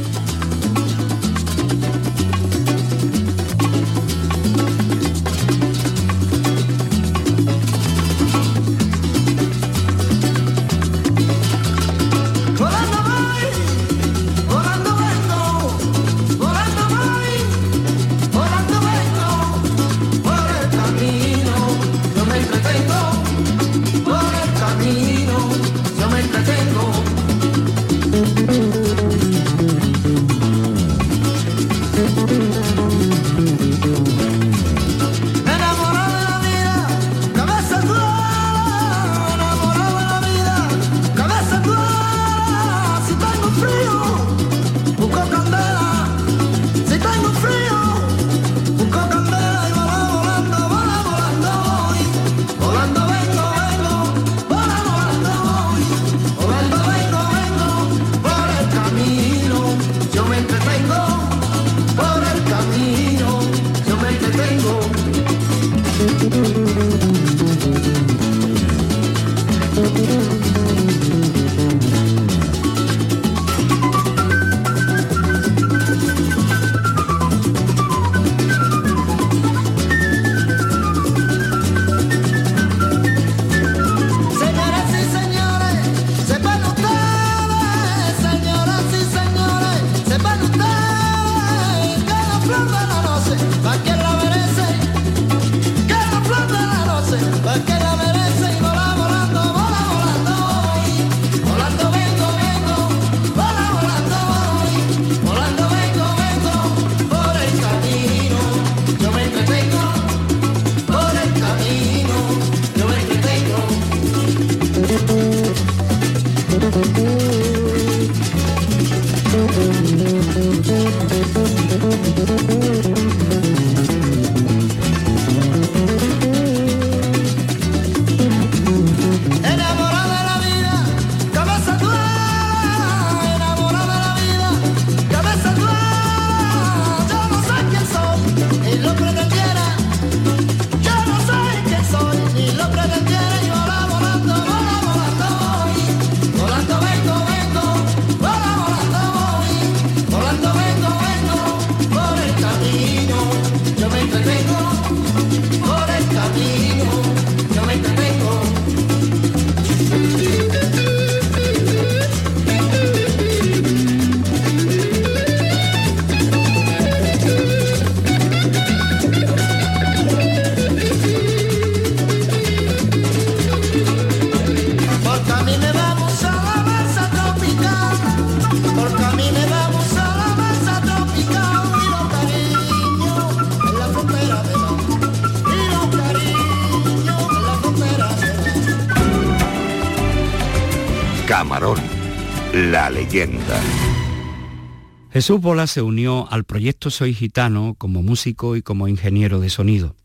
[195.12, 199.96] Jesús Bola se unió al proyecto Soy Gitano como músico y como ingeniero de sonido.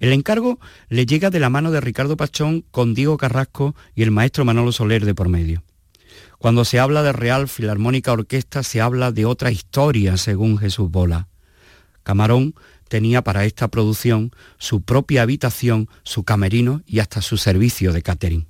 [0.00, 0.58] El encargo
[0.88, 4.72] le llega de la mano de Ricardo Pachón con Diego Carrasco y el maestro Manolo
[4.72, 5.62] Soler de por medio.
[6.38, 11.28] Cuando se habla de Real Filarmónica Orquesta se habla de otra historia, según Jesús Bola.
[12.02, 12.54] Camarón
[12.88, 18.46] tenía para esta producción su propia habitación, su camerino y hasta su servicio de catering.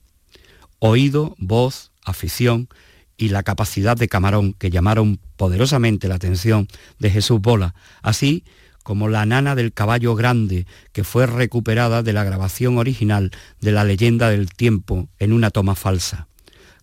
[0.79, 2.69] Oído, voz, afición
[3.17, 8.45] y la capacidad de Camarón que llamaron poderosamente la atención de Jesús Bola, así
[8.83, 13.85] como la nana del caballo grande que fue recuperada de la grabación original de la
[13.85, 16.29] leyenda del tiempo en una toma falsa.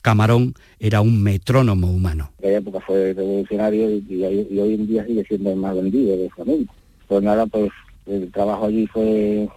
[0.01, 2.32] Camarón era un metrónomo humano.
[2.39, 6.29] En aquella época fue revolucionario y, hoy- en día sigue siendo el más vendido de
[6.32, 6.73] flamenco.
[7.07, 7.69] Pues nada, pues
[8.07, 9.47] el trabajo allí fue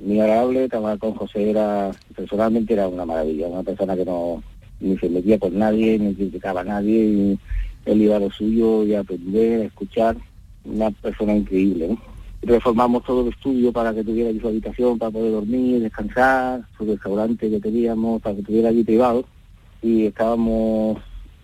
[0.00, 4.42] muy agradable, trabajar con José era, personalmente era una maravilla, una persona que no
[4.80, 7.38] ni se metía con nadie, ni criticaba a nadie, y
[7.86, 10.16] él iba a lo suyo y a aprender, a escuchar,
[10.64, 11.96] una persona increíble.
[12.42, 16.84] Reformamos todo el estudio para que tuviera allí su habitación, para poder dormir, descansar, su
[16.84, 19.24] restaurante que teníamos, para que tuviera allí privado,
[19.82, 20.98] y estábamos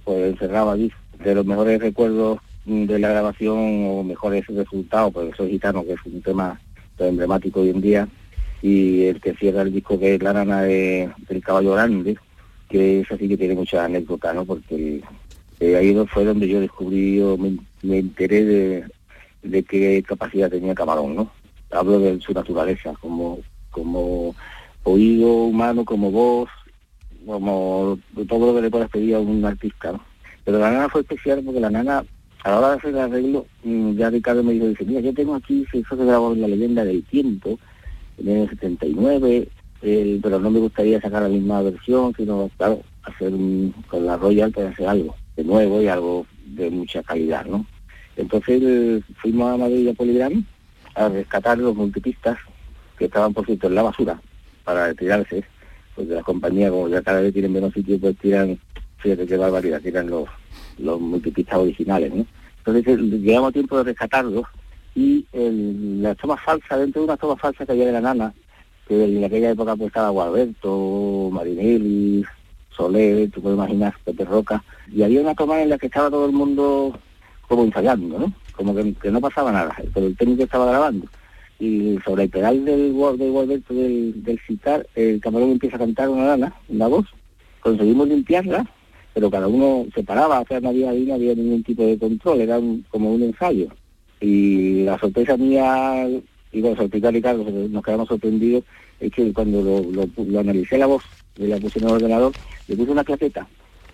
[0.05, 0.93] pues encerrados allí.
[1.25, 6.01] De los mejores recuerdos de la grabación o mejores resultados, pues soy gitano, que es
[6.05, 6.61] un tema
[6.99, 8.09] emblemático hoy en día,
[8.63, 12.17] y el que cierra el disco que es La Nana de- del Caballo Grande,
[12.69, 14.45] que es así que tiene mucha anécdota, ¿no?
[14.45, 15.03] Porque
[15.61, 18.45] eh, ahí fue donde yo descubrí o me, enteré
[19.43, 21.31] de, qué capacidad tenía Camarón, ¿no?
[21.71, 23.39] Hablo de su naturaleza, como,
[23.71, 24.35] como
[24.85, 26.51] oído humano, como voz,
[27.27, 27.99] como
[28.29, 30.01] todo lo que le puedas pedir a un artista, ¿no?
[30.45, 32.05] Pero la nana fue especial porque la nana,
[32.43, 35.15] a la hora de hacer el arreglo, mm, ya Ricardo me dijo, dice, mira, yo
[35.15, 37.59] tengo aquí, si eso se grabó en la leyenda del tiempo,
[38.19, 39.49] en el 79,
[40.23, 44.51] pero no me gustaría sacar la misma versión, sino, claro, hacer un- con la Royal,
[44.51, 47.67] pues hacer algo de nuevo y algo de mucha calidad, ¿no?
[48.17, 50.45] Entonces eh, fuimos a Madrid y a Poligram
[50.95, 52.39] a rescatar los multipistas
[52.97, 54.21] que estaban, por cierto, en la basura
[54.65, 55.45] para retirarse,
[55.95, 58.59] porque las compañías, como ya cada vez tienen menos sitio, pues tiran,
[58.99, 60.29] fíjate qué barbaridad, tiran los,
[60.79, 62.25] los multipistas originales, ¿no?
[62.59, 64.45] Entonces eh, llegamos a tiempo de rescatarlos
[64.95, 68.33] y el- la toma falsa, dentro de una toma falsa que había de la nana,
[68.87, 72.25] que en aquella época pues estaba Gualberto, Marinelli,
[72.71, 74.63] Soler, tú puedes imaginar, Pepe Roca,
[74.93, 76.99] y había una toma en la que estaba todo el mundo
[77.49, 78.33] como ensayando, ¿no?
[78.57, 81.07] Como que, que no pasaba nada, pero el técnico estaba grabando.
[81.61, 86.09] Y sobre el pedal del, del Gualberto del, del citar, el camarón empieza a cantar
[86.09, 87.07] una lana, una voz,
[87.61, 88.67] conseguimos limpiarla,
[89.15, 91.97] pero cada uno se paraba, o sea, no había, ahí no había ningún tipo de
[91.99, 93.69] control, era un- como un ensayo.
[94.21, 96.09] Y la sorpresa mía,
[96.55, 98.63] y bueno, de Ricardo, porque nos quedamos sorprendidos,
[99.01, 101.03] es que cuando lo, analicé la voz,
[101.37, 102.33] y la puse en el ordenador,
[102.69, 103.47] le puse una claqueta,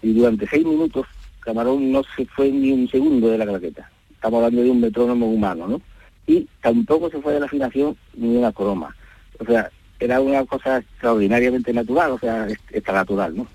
[0.03, 1.07] y durante seis minutos
[1.41, 3.91] Camarón no se fue ni un segundo de la claqueta.
[4.13, 5.81] Estamos hablando de un metrónomo humano, ¿no?
[6.27, 8.95] Y tampoco se fue de la afinación ni una croma.
[9.39, 13.47] O sea, era una cosa extraordinariamente natural, o sea, es- está natural, ¿no?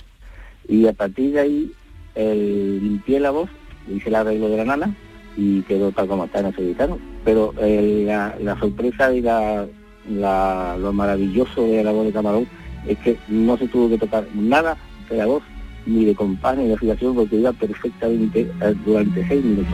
[0.68, 1.72] Y a partir de ahí
[2.16, 3.50] eh, limpié la voz,
[3.88, 4.96] hice el arreglo de la nana
[5.38, 6.98] y quedó tal como está en ese gitano.
[7.24, 8.04] Pero eh,
[8.40, 9.66] la, sorpresa y la,
[10.10, 12.48] la- lo maravilloso de la voz de Camarón
[12.88, 14.78] es que no se tuvo que tocar nada
[15.10, 15.44] de la voz,
[15.86, 19.74] ni de compás, ni de afinación, porque iba perfectamente eh, durante seis minutos.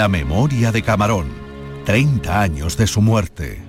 [0.00, 1.26] La memoria de Camarón.
[1.84, 3.60] 30 años de su muerte.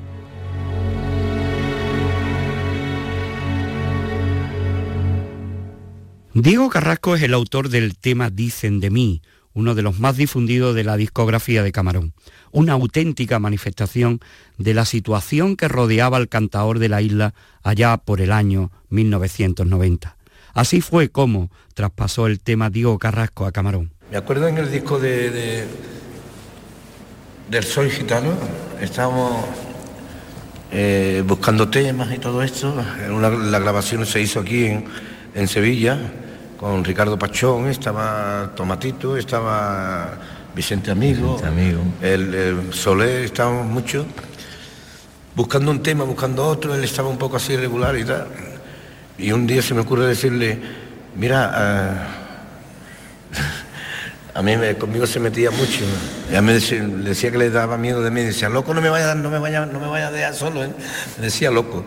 [6.33, 9.21] Diego Carrasco es el autor del tema Dicen de mí,
[9.53, 12.13] uno de los más difundidos de la discografía de Camarón,
[12.53, 14.21] una auténtica manifestación
[14.57, 20.15] de la situación que rodeaba al cantaor de la isla allá por el año 1990.
[20.53, 23.91] Así fue como traspasó el tema Diego Carrasco a Camarón.
[24.09, 25.67] Me acuerdo en el disco de, de-
[27.51, 28.31] del Soy Gitano,
[28.79, 29.43] estábamos
[30.71, 32.73] eh, buscando temas y todo esto.
[33.09, 34.85] Una- la grabación se hizo aquí en,
[35.35, 35.99] en Sevilla
[36.57, 40.13] con Ricardo Pachón, estaba Tomatito, estaba
[40.55, 41.37] Vicente Amigo,
[42.01, 44.05] El, el Soler, estábamos mucho
[45.35, 48.27] buscando un tema, buscando otro, él estaba un poco así irregular y tal.
[49.17, 50.57] Y un día se me ocurre decirle,
[51.17, 52.07] mira, ah,
[54.33, 55.83] a mí me- conmigo se metía mucho.
[56.31, 58.21] Ya me decía, que le daba miedo de mí.
[58.21, 60.63] Decía, loco, no me vaya, no me vaya, no me vaya a dejar solo.
[60.63, 60.71] ¿eh?".
[61.17, 61.85] Me decía loco.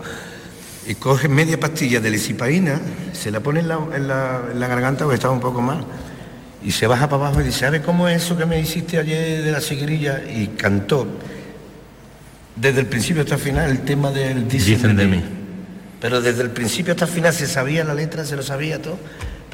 [0.87, 2.79] Y coge media pastilla de lisipaína,
[3.15, 5.85] se la pone en la, en la- en la garganta porque estaba un poco mal.
[6.63, 9.43] Y se baja para abajo y dice, ¿sabes cómo es eso que me hiciste ayer
[9.43, 10.23] de la sigrilla?
[10.31, 11.07] Y cantó
[12.57, 15.23] desde el principio hasta el final el tema del Dicen, de, mí.
[16.01, 18.99] Pero desde el principio hasta el final se sabía la letra, se lo sabía todo.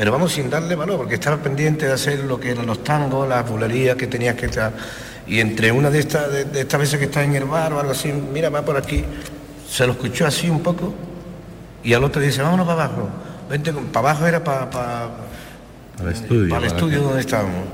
[0.01, 3.29] Pero vamos sin darle valor, porque estaba pendiente de hacer lo que eran los tangos,
[3.29, 4.73] las bulerías que tenías que estar.
[5.27, 7.81] Y entre una de estas de, de estas veces que está en el bar o
[7.81, 9.05] algo así, mira, va por aquí,
[9.69, 10.95] se lo escuchó así un poco
[11.85, 13.11] y al otro dice, vámonos para abajo.
[13.51, 15.11] Vente, para abajo era para, para,
[15.99, 16.49] Al estudio.
[16.49, 17.67] para el estudio donde estábamos.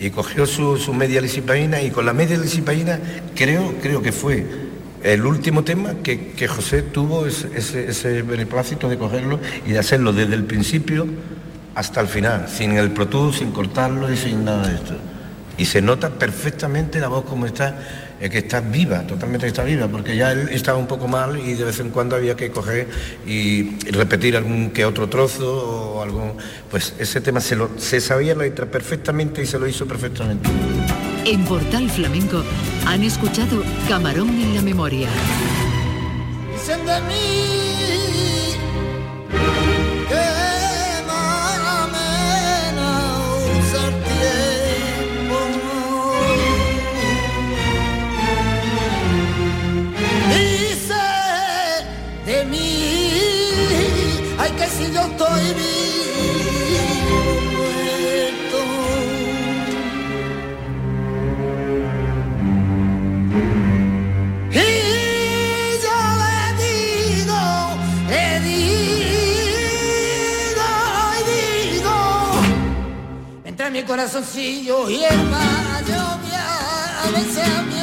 [0.00, 2.98] Y cogió su, su media lisipaína y con la media lisipaína
[3.34, 4.46] creo, creo que fue
[5.02, 9.78] el último tema que, que José tuvo ese, ese, ese beneplácito de cogerlo y de
[9.78, 11.06] hacerlo desde el principio
[11.74, 14.94] hasta el final, sin el Pro Tools, sin cortarlo y sin nada de esto.
[15.58, 17.78] Y se nota perfectamente la voz como está,
[18.18, 21.54] eh, que está viva, totalmente está viva, porque ya él estaba un poco mal y
[21.54, 22.88] de vez en cuando había que coger
[23.26, 26.32] y repetir algún que otro trozo o algún...
[26.70, 30.48] Pues ese tema se, lo, se sabía la letra perfectamente y se lo hizo perfectamente.
[31.26, 32.42] En Portal Flamenco
[32.86, 35.08] han escuchado Camarón en la memoria.
[36.54, 37.69] Dicen de mí
[73.90, 77.79] corazoncillo y el rayo me a veces a mi